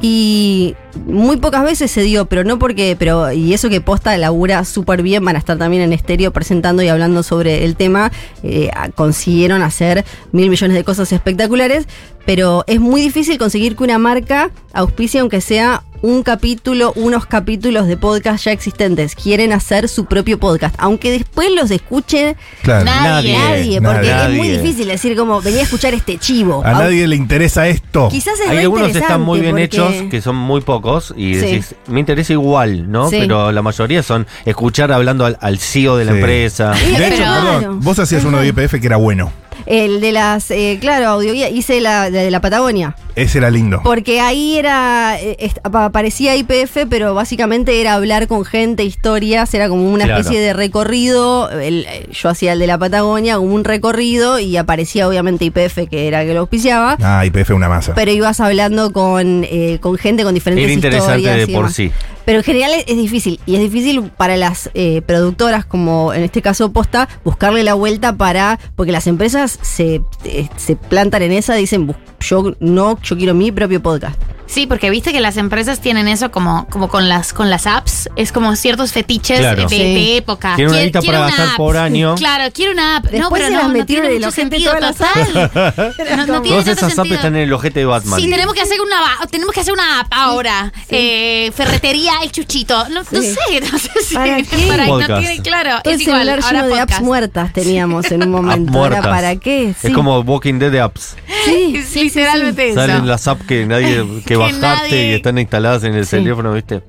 Y 0.00 0.74
muy 1.06 1.36
pocas 1.36 1.64
veces 1.64 1.90
se 1.90 2.02
dio, 2.02 2.24
pero 2.26 2.44
no 2.44 2.58
porque, 2.58 2.96
pero, 2.98 3.30
y 3.32 3.52
eso 3.52 3.68
que 3.68 3.80
posta 3.80 4.16
labura 4.16 4.64
súper 4.64 5.02
bien, 5.02 5.24
van 5.24 5.36
a 5.36 5.38
estar 5.38 5.58
también 5.58 5.82
en 5.82 5.92
estéreo 5.92 6.32
presentando 6.32 6.82
y 6.82 6.88
hablando 6.88 7.22
sobre 7.22 7.64
el 7.64 7.76
tema, 7.76 8.10
eh, 8.42 8.70
consiguieron 8.94 9.62
hacer 9.62 10.04
mil 10.32 10.50
millones 10.50 10.76
de 10.76 10.84
cosas 10.84 11.12
espectaculares, 11.12 11.86
pero 12.26 12.64
es 12.66 12.80
muy 12.80 13.02
difícil 13.02 13.38
conseguir 13.38 13.76
que 13.76 13.84
una 13.84 13.98
marca 13.98 14.50
auspicie 14.72 15.20
aunque 15.20 15.40
sea 15.40 15.82
un 16.04 16.22
capítulo, 16.22 16.92
unos 16.96 17.24
capítulos 17.24 17.86
de 17.86 17.96
podcast 17.96 18.44
ya 18.44 18.52
existentes. 18.52 19.14
Quieren 19.14 19.54
hacer 19.54 19.88
su 19.88 20.04
propio 20.04 20.38
podcast, 20.38 20.74
aunque 20.76 21.10
después 21.10 21.48
los 21.50 21.70
escuche 21.70 22.36
Claro. 22.62 22.84
Nadie. 22.84 23.38
nadie, 23.38 23.80
porque 23.80 24.10
nadie. 24.10 24.32
es 24.32 24.36
muy 24.38 24.48
difícil 24.48 24.86
decir 24.88 25.16
como 25.16 25.40
venía 25.40 25.60
a 25.60 25.62
escuchar 25.62 25.94
este 25.94 26.18
chivo. 26.18 26.62
A 26.62 26.72
nadie 26.72 27.06
le 27.08 27.16
interesa 27.16 27.68
esto. 27.68 28.10
Quizás 28.10 28.38
es 28.38 28.50
Hay 28.50 28.58
algunos 28.58 28.92
que 28.92 28.98
están 28.98 29.22
muy 29.22 29.40
bien 29.40 29.56
hechos, 29.56 29.94
porque- 29.94 30.08
que 30.10 30.20
son 30.20 30.36
muy 30.36 30.60
pocos, 30.60 31.14
y 31.16 31.36
Sí. 31.36 31.40
decís, 31.40 31.74
me 31.88 32.00
interesa 32.00 32.34
igual, 32.34 32.90
¿no? 32.92 33.08
Sí. 33.08 33.16
Pero 33.20 33.50
la 33.50 33.62
mayoría 33.62 34.02
son 34.02 34.26
escuchar 34.44 34.92
hablando 34.92 35.24
al, 35.24 35.38
al 35.40 35.58
CEO 35.58 35.96
de 35.96 36.04
la 36.04 36.12
Sí. 36.12 36.18
empresa. 36.18 36.72
De 36.72 37.08
hecho, 37.08 37.22
Pero- 37.24 37.58
perdón, 37.60 37.80
vos 37.80 37.98
hacías 37.98 38.22
uno 38.26 38.40
de 38.40 38.48
IPF 38.48 38.78
que 38.78 38.86
era 38.86 38.96
bueno. 38.98 39.32
El 39.66 40.00
de 40.00 40.12
las, 40.12 40.50
eh, 40.50 40.78
claro, 40.80 41.08
audioguía, 41.08 41.48
hice 41.48 41.80
la 41.80 42.10
de 42.10 42.30
la 42.30 42.40
Patagonia. 42.40 42.96
Ese 43.16 43.38
era 43.38 43.50
lindo. 43.50 43.80
Porque 43.84 44.20
ahí 44.20 44.58
era, 44.58 45.16
eh, 45.20 45.52
parecía 45.92 46.34
IPF, 46.36 46.86
pero 46.90 47.14
básicamente 47.14 47.80
era 47.80 47.94
hablar 47.94 48.26
con 48.26 48.44
gente, 48.44 48.82
historias, 48.84 49.54
era 49.54 49.68
como 49.68 49.88
una 49.90 50.04
Claro. 50.04 50.20
especie 50.20 50.40
de 50.40 50.52
recorrido. 50.52 51.48
el- 51.50 51.86
eh, 51.88 52.06
yo 52.12 52.28
hacía 52.28 52.52
el 52.54 52.58
de 52.58 52.66
la 52.66 52.76
Patagonia, 52.78 53.36
como 53.36 53.54
un 53.54 53.64
recorrido, 53.64 54.38
y 54.38 54.56
aparecía 54.56 55.08
obviamente 55.08 55.44
IPF, 55.44 55.86
que 55.88 56.08
era 56.08 56.22
el 56.22 56.28
que 56.28 56.34
lo 56.34 56.40
auspiciaba. 56.40 56.96
Ah, 57.00 57.24
IPF 57.24 57.50
una 57.54 57.68
masa. 57.68 57.94
Pero 57.94 58.10
ibas 58.10 58.40
hablando 58.40 58.92
con, 58.92 59.44
eh, 59.44 59.78
con 59.80 59.96
gente 59.96 60.24
con 60.24 60.34
diferentes 60.34 60.64
Era 60.64 60.72
interesante 60.72 61.20
historias. 61.22 61.46
de 61.48 61.54
por 61.54 61.70
sí. 61.72 61.90
Pero 62.24 62.38
en 62.38 62.44
general 62.44 62.70
es, 62.86 62.96
difícil. 62.96 63.38
Y 63.46 63.54
es 63.54 63.60
difícil 63.60 64.10
para 64.16 64.36
las 64.36 64.70
eh, 64.74 65.02
productoras, 65.02 65.64
como 65.66 66.14
en 66.14 66.22
este 66.22 66.40
caso 66.42 66.72
Posta, 66.72 67.08
buscarle 67.24 67.62
la 67.62 67.74
vuelta 67.74 68.16
para. 68.16 68.58
Porque 68.76 68.92
las 68.92 69.06
empresas 69.06 69.58
se, 69.62 70.00
eh, 70.24 70.48
se 70.56 70.76
plantan 70.76 71.22
en 71.22 71.32
esa, 71.32 71.54
dicen, 71.54 71.86
"Bu- 71.88 71.96
yo 72.20 72.54
no, 72.60 72.98
yo 73.02 73.16
quiero 73.16 73.34
mi 73.34 73.52
propio 73.52 73.82
podcast. 73.82 74.18
Sí, 74.46 74.66
porque 74.66 74.90
viste 74.90 75.12
que 75.12 75.20
las 75.20 75.36
empresas 75.36 75.80
tienen 75.80 76.06
eso 76.06 76.30
como, 76.30 76.66
como 76.68 76.88
con 76.88 77.08
las 77.08 77.32
con 77.32 77.50
las 77.50 77.66
apps, 77.66 78.08
es 78.16 78.30
como 78.30 78.54
ciertos 78.56 78.92
fetiches 78.92 79.38
Claro. 79.40 79.62
de, 79.62 79.68
Sí. 79.68 79.78
de 79.78 80.16
época. 80.18 80.48
Una 80.48 80.56
Quiero- 80.56 80.72
guita 80.72 81.00
quiero 81.00 81.12
para 81.14 81.18
una 81.20 81.28
gastar 81.28 81.48
app. 81.48 81.56
por 81.56 81.76
año. 81.76 82.14
Claro, 82.18 82.44
quiero 82.52 82.72
una 82.72 82.96
app. 82.98 83.04
no, 83.12 83.30
pero 83.30 83.46
se 83.46 83.50
no, 83.52 83.58
las 83.62 83.68
no 83.72 83.86
tiene 83.86 84.06
en 84.06 84.12
el 84.12 84.18
mucho 84.18 84.28
ojete 84.28 84.50
sentido 84.58 84.72
total. 84.74 85.50
No, 86.16 86.26
no 86.26 86.42
tiene 86.42 86.48
Todas 86.48 86.68
esas 86.68 86.82
apps 86.84 86.94
sentido. 86.94 87.16
están 87.16 87.36
en 87.36 87.42
el 87.42 87.52
ojete 87.52 87.80
de 87.80 87.86
Batman. 87.86 88.20
Sí, 88.20 88.28
tenemos 88.30 88.54
que 88.54 88.60
hacer 88.60 88.80
una 88.80 88.96
tenemos 89.30 89.52
que 89.54 89.60
hacer 89.60 89.72
una 89.72 90.00
app 90.00 90.06
ahora. 90.12 90.72
Eh, 90.88 91.50
ferretería 91.54 92.12
El 92.22 92.30
Chuchito. 92.30 92.88
No, 92.90 93.00
no 93.00 93.04
sé, 93.22 93.60
no 93.72 93.78
sé 93.78 93.90
si 94.06 94.14
¿Para 94.14 94.36
qué? 94.42 94.66
para- 94.68 94.86
no 94.86 94.92
Podcast. 94.92 95.20
tiene 95.20 95.42
claro. 95.42 95.80
Todo 95.82 95.94
es 95.94 96.00
igual, 96.02 96.18
celular 96.18 96.40
ahora 96.44 96.62
lleno 96.62 96.74
de 96.74 96.80
apps 96.82 97.00
muertas 97.00 97.52
teníamos 97.52 98.10
en 98.12 98.22
un 98.24 98.30
momento. 98.30 98.70
¿Era 98.70 98.78
muertas. 98.78 99.06
para 99.06 99.36
qué? 99.36 99.74
Es 99.82 99.92
como 99.92 100.20
Walking 100.20 100.58
Dead 100.58 100.70
de 100.70 100.80
apps. 100.80 101.16
Sí, 101.54 101.76
Es 101.76 101.84
sí, 101.88 101.98
sí, 102.10 102.18
literalmente 102.18 102.66
eso. 102.70 102.74
Salen 102.80 103.06
las 103.06 103.26
apps 103.28 103.44
que 103.46 103.66
nadie 103.66 104.04
que 104.20 104.22
Que 104.24 104.36
bajaste 104.36 104.60
nadie- 104.66 105.10
y 105.10 105.14
están 105.14 105.38
instaladas 105.38 105.84
en 105.84 105.94
el 105.94 106.04
Sí. 106.06 106.16
teléfono, 106.16 106.52
¿viste? 106.52 106.82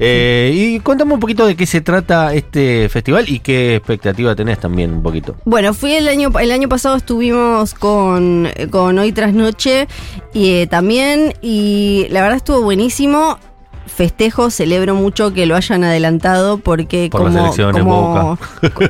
Eh, 0.00 0.50
y 0.52 0.80
contame 0.80 1.14
un 1.14 1.20
poquito 1.20 1.46
de 1.46 1.54
qué 1.54 1.66
se 1.66 1.80
trata 1.80 2.34
este 2.34 2.88
festival 2.88 3.28
y 3.28 3.38
qué 3.38 3.76
expectativa 3.76 4.34
tenés 4.34 4.58
también 4.58 4.92
un 4.92 5.02
poquito. 5.04 5.36
Bueno, 5.44 5.72
fui 5.72 5.92
el 5.92 6.08
año, 6.08 6.32
el 6.40 6.50
año 6.50 6.68
pasado 6.68 6.96
estuvimos 6.96 7.74
con, 7.74 8.48
con 8.70 8.98
Hoy 8.98 9.12
Tras 9.12 9.32
Noche 9.32 9.86
y 10.32 10.50
eh, 10.50 10.66
también, 10.66 11.34
y 11.42 12.06
la 12.10 12.22
verdad 12.22 12.38
estuvo 12.38 12.62
buenísimo. 12.62 13.38
Festejo, 13.86 14.50
celebro 14.50 14.94
mucho 14.94 15.32
que 15.32 15.46
lo 15.46 15.56
hayan 15.56 15.84
adelantado 15.84 16.58
porque 16.58 17.08
Por 17.10 17.22
las 17.22 17.32
como, 17.32 17.44
elecciones, 17.44 17.82
como- 17.82 18.38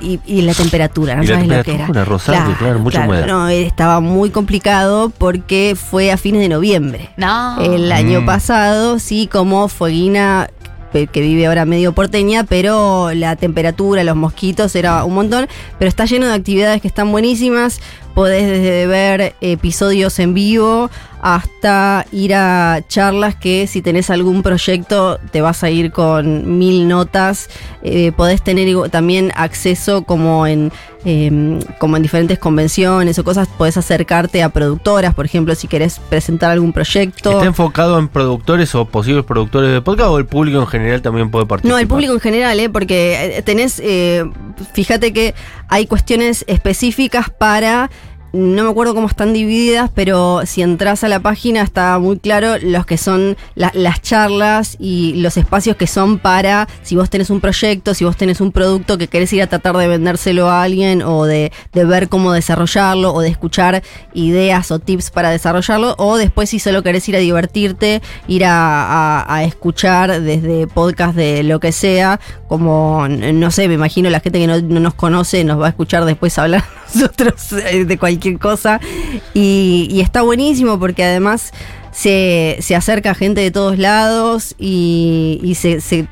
y, 0.01 0.21
y 0.27 0.43
la 0.43 0.55
temperatura, 0.55 1.17
no 1.17 1.25
sabes 1.25 1.47
lo 1.49 1.63
que 1.63 1.75
era. 1.75 2.05
Rosario, 2.05 2.55
claro, 2.59 2.79
mucha 2.79 3.05
humedad. 3.07 3.27
No, 3.27 3.49
estaba 3.49 4.01
muy 4.01 4.31
complicado 4.31 5.11
porque 5.17 5.77
fue 5.77 6.11
a 6.13 6.17
fines 6.17 6.41
de 6.43 6.49
noviembre. 6.49 7.11
No. 7.17 7.61
El 7.61 7.91
año 7.93 8.23
Mm. 8.23 8.27
pasado, 8.27 8.99
sí, 8.99 9.29
como 9.31 9.69
Fueguina, 9.69 10.49
que 10.93 11.21
vive 11.21 11.47
ahora 11.49 11.65
medio 11.65 11.93
porteña, 11.93 12.45
pero 12.45 13.13
la 13.15 13.35
temperatura, 13.35 14.05
los 14.05 14.15
mosquitos, 14.15 14.77
era 14.77 15.05
un 15.05 15.15
montón. 15.15 15.49
Pero 15.77 15.89
está 15.89 16.05
lleno 16.05 16.27
de 16.29 16.35
actividades 16.35 16.81
que 16.81 16.87
están 16.87 17.11
buenísimas. 17.11 17.81
Podés 18.15 18.47
desde 18.47 18.87
ver 18.87 19.35
episodios 19.41 20.19
en 20.19 20.35
vivo 20.35 20.91
hasta 21.25 22.05
ir 22.13 22.35
a 22.35 22.83
charlas 22.87 23.35
que 23.35 23.67
si 23.67 23.81
tenés 23.81 24.11
algún 24.11 24.43
proyecto 24.43 25.19
te 25.33 25.41
vas 25.41 25.65
a 25.65 25.71
ir 25.71 25.91
con 25.91 26.59
mil 26.59 26.87
notas. 26.87 27.49
Eh, 27.83 28.13
podés 28.13 28.43
tener 28.43 28.91
también 28.91 29.33
acceso 29.35 30.03
como 30.03 30.47
en, 30.47 30.71
em, 31.07 31.61
como 31.79 31.97
en 31.97 32.03
diferentes 32.03 32.39
convenciones 32.39 33.19
o 33.19 33.25
cosas. 33.25 33.49
Podés 33.49 33.79
acercarte 33.79 34.43
a 34.43 34.51
productoras, 34.51 35.15
por 35.15 35.25
ejemplo, 35.25 35.55
si 35.55 35.67
querés 35.67 35.99
presentar 36.11 36.51
algún 36.51 36.75
proyecto. 36.75 37.31
¿Está 37.31 37.47
enfocado 37.47 37.99
en 37.99 38.09
productores 38.09 38.75
o 38.75 38.85
posibles 38.85 39.25
productores 39.25 39.73
de 39.73 39.81
podcast 39.81 40.11
o 40.11 40.19
el 40.19 40.27
público 40.27 40.61
en 40.61 40.67
general 40.67 41.01
también 41.01 41.31
puede 41.31 41.47
participar? 41.47 41.73
No, 41.73 41.79
el 41.79 41.89
público 41.89 42.13
en 42.13 42.21
general, 42.21 42.61
¿eh? 42.61 42.69
porque 42.69 43.39
eh, 43.39 43.43
tenés, 43.43 43.81
eh, 43.83 44.31
fíjate 44.75 45.15
que 45.15 45.35
hay 45.69 45.87
cuestiones 45.87 46.45
específicas 46.49 47.31
para, 47.31 47.91
no 48.35 48.65
me 48.65 48.71
acuerdo 48.71 48.95
cómo 48.95 49.07
están 49.07 49.33
divididas, 49.33 49.91
pero 49.95 50.43
si 50.45 50.61
entras 50.63 51.05
a 51.05 51.09
la 51.09 51.21
página 51.21 51.63
está 51.63 51.99
muy 52.01 52.19
claro 52.19 52.57
los 52.61 52.85
que 52.85 52.99
son 52.99 53.37
la- 53.55 53.71
las 53.75 54.03
charlas 54.03 54.77
y 54.81 55.15
los 55.23 55.37
espacios 55.37 55.77
que 55.77 55.87
son 55.87 56.19
para, 56.19 56.69
si 56.83 56.97
vos 56.97 57.09
tenés 57.11 57.31
un 57.31 57.41
proyecto, 57.41 57.95
si 57.95 58.05
vos 58.05 58.17
tenés 58.17 58.41
un 58.41 58.51
producto 58.51 58.99
que 58.99 59.07
querés 59.07 59.33
ir 59.33 59.43
a 59.43 59.47
tratar 59.47 59.77
de 59.77 59.87
vendérselo 59.87 60.49
a 60.51 60.63
alguien 60.65 61.03
o 61.03 61.25
de, 61.25 61.53
de 61.73 61.85
ver 61.85 62.09
cómo 62.09 62.33
desarrollarlo 62.33 63.15
o 63.15 63.21
de 63.21 63.29
escuchar 63.29 63.83
ideas 64.15 64.71
o 64.73 64.79
tips 64.81 65.11
para 65.11 65.31
desarrollarlo, 65.31 65.95
o 65.99 66.17
después 66.17 66.51
si 66.51 66.59
solo 66.59 66.83
querés 66.83 67.09
ir 67.09 67.17
a 67.17 67.21
divertirte, 67.21 68.03
ir 68.27 68.43
a, 68.47 69.43
escuchar 69.47 70.21
desde 70.23 70.67
podcast 70.67 71.15
de 71.15 71.43
lo 71.45 71.61
que 71.61 71.71
sea, 71.73 72.19
como, 72.49 73.07
no 73.09 73.51
sé, 73.51 73.69
me 73.69 73.75
imagino 73.75 74.11
la 74.11 74.21
gente 74.21 74.39
que 74.39 74.47
no, 74.47 74.61
no 74.61 74.81
nos 74.81 74.95
conoce 74.95 75.45
nos 75.45 75.61
va 75.61 75.67
a 75.67 75.69
escuchar 75.71 76.05
después 76.05 76.39
hablar 76.39 76.65
nosotros 76.95 77.53
eh, 77.53 77.85
de 77.85 77.99
cualquier 77.99 78.39
cosa. 78.39 78.81
Y, 79.33 79.89
y 79.91 80.01
está 80.01 80.23
buenísimo 80.23 80.79
porque 80.79 81.05
además 81.05 81.53
se, 81.93 82.57
se 82.61 82.75
acerca 82.75 83.15
gente 83.15 83.41
de 83.41 83.51
todos 83.51 83.79
lados 83.79 84.55
y, 84.59 85.41
y 85.43 85.55
se... 85.55 85.81
se- 85.81 86.09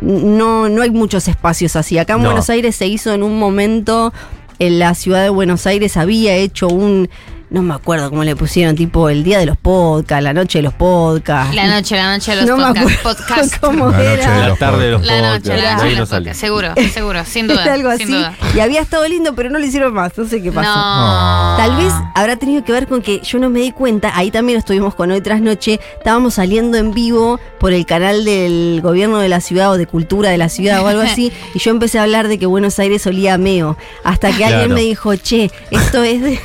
no, 0.00 0.68
no 0.68 0.82
hay 0.82 0.90
muchos 0.90 1.28
espacios 1.28 1.76
así. 1.76 1.96
Acá 1.96 2.14
en 2.14 2.22
No. 2.22 2.30
Buenos 2.30 2.50
Aires 2.50 2.74
se 2.74 2.86
hizo 2.88 3.12
en 3.14 3.22
un 3.22 3.38
momento, 3.38 4.12
en 4.58 4.80
la 4.80 4.94
ciudad 4.96 5.22
de 5.22 5.28
Buenos 5.28 5.64
Aires 5.66 5.96
había 5.96 6.34
hecho 6.34 6.66
un, 6.66 7.08
no 7.52 7.62
me 7.62 7.74
acuerdo 7.74 8.08
cómo 8.10 8.24
le 8.24 8.34
pusieron, 8.34 8.74
tipo 8.74 9.08
el 9.10 9.22
día 9.24 9.38
de 9.38 9.46
los 9.46 9.56
podcasts, 9.58 10.24
la 10.24 10.32
noche 10.32 10.58
de 10.58 10.62
los 10.62 10.74
podcasts. 10.74 11.54
La 11.54 11.66
noche, 11.66 11.96
la 11.96 12.14
noche 12.16 12.30
de 12.34 12.36
los 12.38 12.46
no 12.46 12.56
me 12.56 12.64
podcasts. 12.64 12.98
acuerdo 12.98 13.18
podcast. 13.26 13.56
cómo 13.60 13.90
La 13.90 13.96
noche 13.98 14.06
de 14.08 14.14
era. 14.14 14.38
La 14.38 14.48
los 14.48 14.58
tarde 14.58 14.84
de 14.84 14.90
los 14.92 15.04
La 15.04 15.20
noche, 15.20 15.50
podcasts, 15.50 15.62
la 15.62 15.74
noche 15.76 15.88
de 15.90 15.96
los 15.96 16.08
podcasts. 16.08 16.40
Seguro, 16.40 16.68
seguro, 16.94 17.24
sin 17.26 17.46
duda. 17.48 17.62
Era 17.62 17.74
algo 17.74 17.90
sin 17.92 18.02
así. 18.02 18.12
duda. 18.12 18.34
Y 18.54 18.60
había 18.60 18.80
estado 18.80 19.06
lindo, 19.06 19.34
pero 19.34 19.50
no 19.50 19.58
lo 19.58 19.64
hicieron 19.66 19.92
más. 19.92 20.16
No 20.16 20.26
sé 20.26 20.42
qué 20.42 20.50
pasó. 20.50 20.74
No. 20.74 21.56
Tal 21.58 21.76
vez 21.76 21.92
habrá 22.14 22.36
tenido 22.36 22.64
que 22.64 22.72
ver 22.72 22.86
con 22.88 23.02
que 23.02 23.20
yo 23.20 23.38
no 23.38 23.50
me 23.50 23.60
di 23.60 23.72
cuenta, 23.72 24.12
ahí 24.16 24.30
también 24.30 24.58
estuvimos 24.58 24.94
con 24.94 25.10
hoy 25.10 25.20
tras 25.20 25.40
noche, 25.42 25.78
estábamos 25.98 26.34
saliendo 26.34 26.78
en 26.78 26.92
vivo 26.94 27.38
por 27.60 27.72
el 27.72 27.84
canal 27.86 28.24
del 28.24 28.80
gobierno 28.82 29.18
de 29.18 29.28
la 29.28 29.40
ciudad 29.40 29.70
o 29.70 29.76
de 29.76 29.86
cultura 29.86 30.30
de 30.30 30.38
la 30.38 30.48
ciudad 30.48 30.82
o 30.82 30.88
algo 30.88 31.02
así, 31.02 31.32
y 31.54 31.58
yo 31.58 31.70
empecé 31.70 31.98
a 31.98 32.04
hablar 32.04 32.28
de 32.28 32.38
que 32.38 32.46
Buenos 32.46 32.78
Aires 32.78 33.06
olía 33.06 33.34
a 33.34 33.38
meo, 33.38 33.76
hasta 34.04 34.32
que 34.36 34.44
alguien 34.44 34.72
me 34.74 34.80
dijo, 34.80 35.14
che, 35.16 35.50
esto 35.70 36.02
es 36.02 36.22
de... 36.22 36.40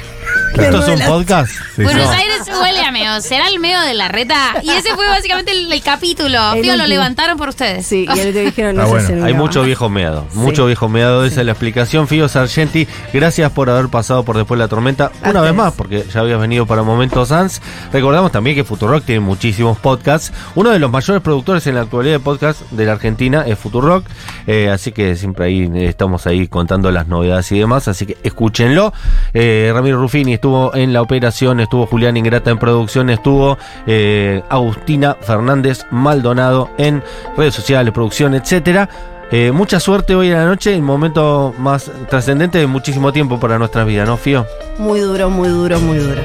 ¿Esto 0.59 0.79
es 0.79 0.87
un 1.01 1.07
podcast? 1.07 1.51
Sí, 1.75 1.83
Buenos 1.83 2.09
sí. 2.09 2.15
Aires 2.15 2.41
huele 2.61 2.79
a 2.81 2.91
meo. 2.91 3.21
¿Será 3.21 3.47
el 3.47 3.59
meo 3.59 3.81
de 3.81 3.93
la 3.93 4.07
reta? 4.07 4.55
Y 4.63 4.69
ese 4.69 4.95
fue 4.95 5.07
básicamente 5.07 5.51
el, 5.51 5.71
el 5.71 5.81
capítulo. 5.81 6.53
El 6.53 6.61
Fío, 6.63 6.75
lo 6.75 6.87
levantaron 6.87 7.37
por 7.37 7.49
ustedes. 7.49 7.85
Sí, 7.85 8.07
y 8.13 8.19
él 8.19 8.33
te 8.33 8.41
dijeron, 8.45 8.75
no 8.75 8.83
Ah, 8.83 8.85
se 8.85 8.91
bueno. 9.13 9.25
Hay 9.25 9.33
mucho 9.33 9.63
viejo 9.63 9.89
meado, 9.89 10.25
Sí. 10.31 10.39
mucho 10.39 10.65
viejo 10.65 10.89
meado, 10.89 11.25
esa 11.25 11.41
es 11.41 11.45
la 11.45 11.51
explicación. 11.51 12.07
Fío 12.07 12.27
Sargenti, 12.29 12.87
gracias 13.13 13.51
por 13.51 13.69
haber 13.69 13.89
pasado 13.89 14.23
por 14.23 14.37
después 14.37 14.57
de 14.57 14.63
la 14.63 14.67
tormenta 14.67 15.11
una 15.23 15.41
vez 15.41 15.53
más, 15.53 15.73
porque 15.73 16.05
ya 16.13 16.21
habías 16.21 16.39
venido 16.39 16.65
para 16.65 16.83
Momentos 16.83 17.29
Sans. 17.29 17.61
Recordamos 17.93 18.31
también 18.31 18.55
que 18.55 18.63
Futurock 18.63 19.03
tiene 19.03 19.19
muchísimos 19.21 19.77
podcasts. 19.77 20.31
Uno 20.55 20.71
de 20.71 20.79
los 20.79 20.89
mayores 20.91 21.21
productores 21.21 21.67
en 21.67 21.75
la 21.75 21.81
actualidad 21.81 22.15
de 22.15 22.19
podcast 22.19 22.61
de 22.71 22.85
la 22.85 22.93
Argentina 22.93 23.43
es 23.45 23.59
Futurock, 23.59 24.05
eh, 24.47 24.69
así 24.69 24.91
que 24.91 25.15
siempre 25.15 25.45
ahí 25.45 25.69
estamos 25.75 26.25
ahí 26.27 26.47
contando 26.47 26.89
las 26.91 27.07
novedades 27.07 27.51
y 27.51 27.59
demás, 27.59 27.87
así 27.87 28.05
que 28.05 28.17
escúchenlo. 28.23 28.93
Eh, 29.33 29.71
Ramiro 29.73 29.97
Ruffini 29.99 30.33
estuvo 30.33 30.46
en 30.73 30.93
la 30.93 31.01
operación, 31.01 31.59
estuvo 31.59 31.85
Julián 31.85 32.15
Ingrata 32.17 32.49
en 32.51 32.57
producción, 32.57 33.09
estuvo 33.09 33.57
eh, 33.85 34.41
Agustina 34.49 35.15
Fernández 35.21 35.85
Maldonado 35.91 36.69
en 36.77 37.03
redes 37.35 37.53
sociales, 37.55 37.93
producción, 37.93 38.33
etcétera. 38.35 38.87
Eh, 39.31 39.51
mucha 39.51 39.79
suerte 39.79 40.15
hoy 40.15 40.27
en 40.27 40.35
la 40.35 40.45
noche, 40.45 40.73
el 40.73 40.81
momento 40.81 41.53
más 41.57 41.91
trascendente 42.09 42.59
de 42.59 42.67
muchísimo 42.67 43.11
tiempo 43.11 43.39
para 43.39 43.57
nuestras 43.59 43.85
vidas, 43.85 44.07
¿no, 44.07 44.15
Fío? 44.15 44.45
Muy 44.77 44.99
duro, 45.01 45.29
muy 45.29 45.49
duro, 45.49 45.79
muy 45.81 45.97
duro. 45.97 46.21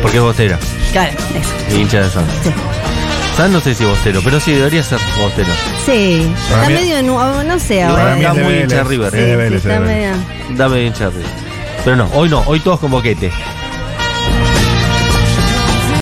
Porque 0.00 0.18
es 0.18 0.22
vocera. 0.22 0.58
Claro, 0.92 1.12
eso. 1.12 1.74
Y 1.76 1.80
hincha 1.80 2.00
de 2.02 2.08
San. 2.10 2.24
Sí. 2.42 2.50
San 3.36 3.52
no 3.52 3.60
sé 3.60 3.74
si 3.74 3.84
bostero, 3.84 4.20
pero 4.24 4.38
sí 4.38 4.52
debería 4.52 4.82
ser 4.82 4.98
bostero. 5.20 5.48
Sí, 5.84 6.32
Para 6.50 6.62
está 6.62 6.68
mí- 6.68 6.74
medio, 6.74 7.02
nu- 7.02 7.42
no 7.44 7.58
sé 7.58 7.82
ahora. 7.82 8.16
está 8.16 8.34
muy 8.34 8.54
hincha 8.54 8.84
River. 8.84 9.10
Sí, 9.12 9.56
está 9.56 9.80
medio- 9.80 10.12
Dame 10.56 10.84
hincha 10.84 11.08
River. 11.10 11.49
Pero 11.84 11.96
no, 11.96 12.08
hoy 12.14 12.28
no, 12.28 12.42
hoy 12.46 12.60
todos 12.60 12.80
con 12.80 12.90
boquete. 12.90 13.30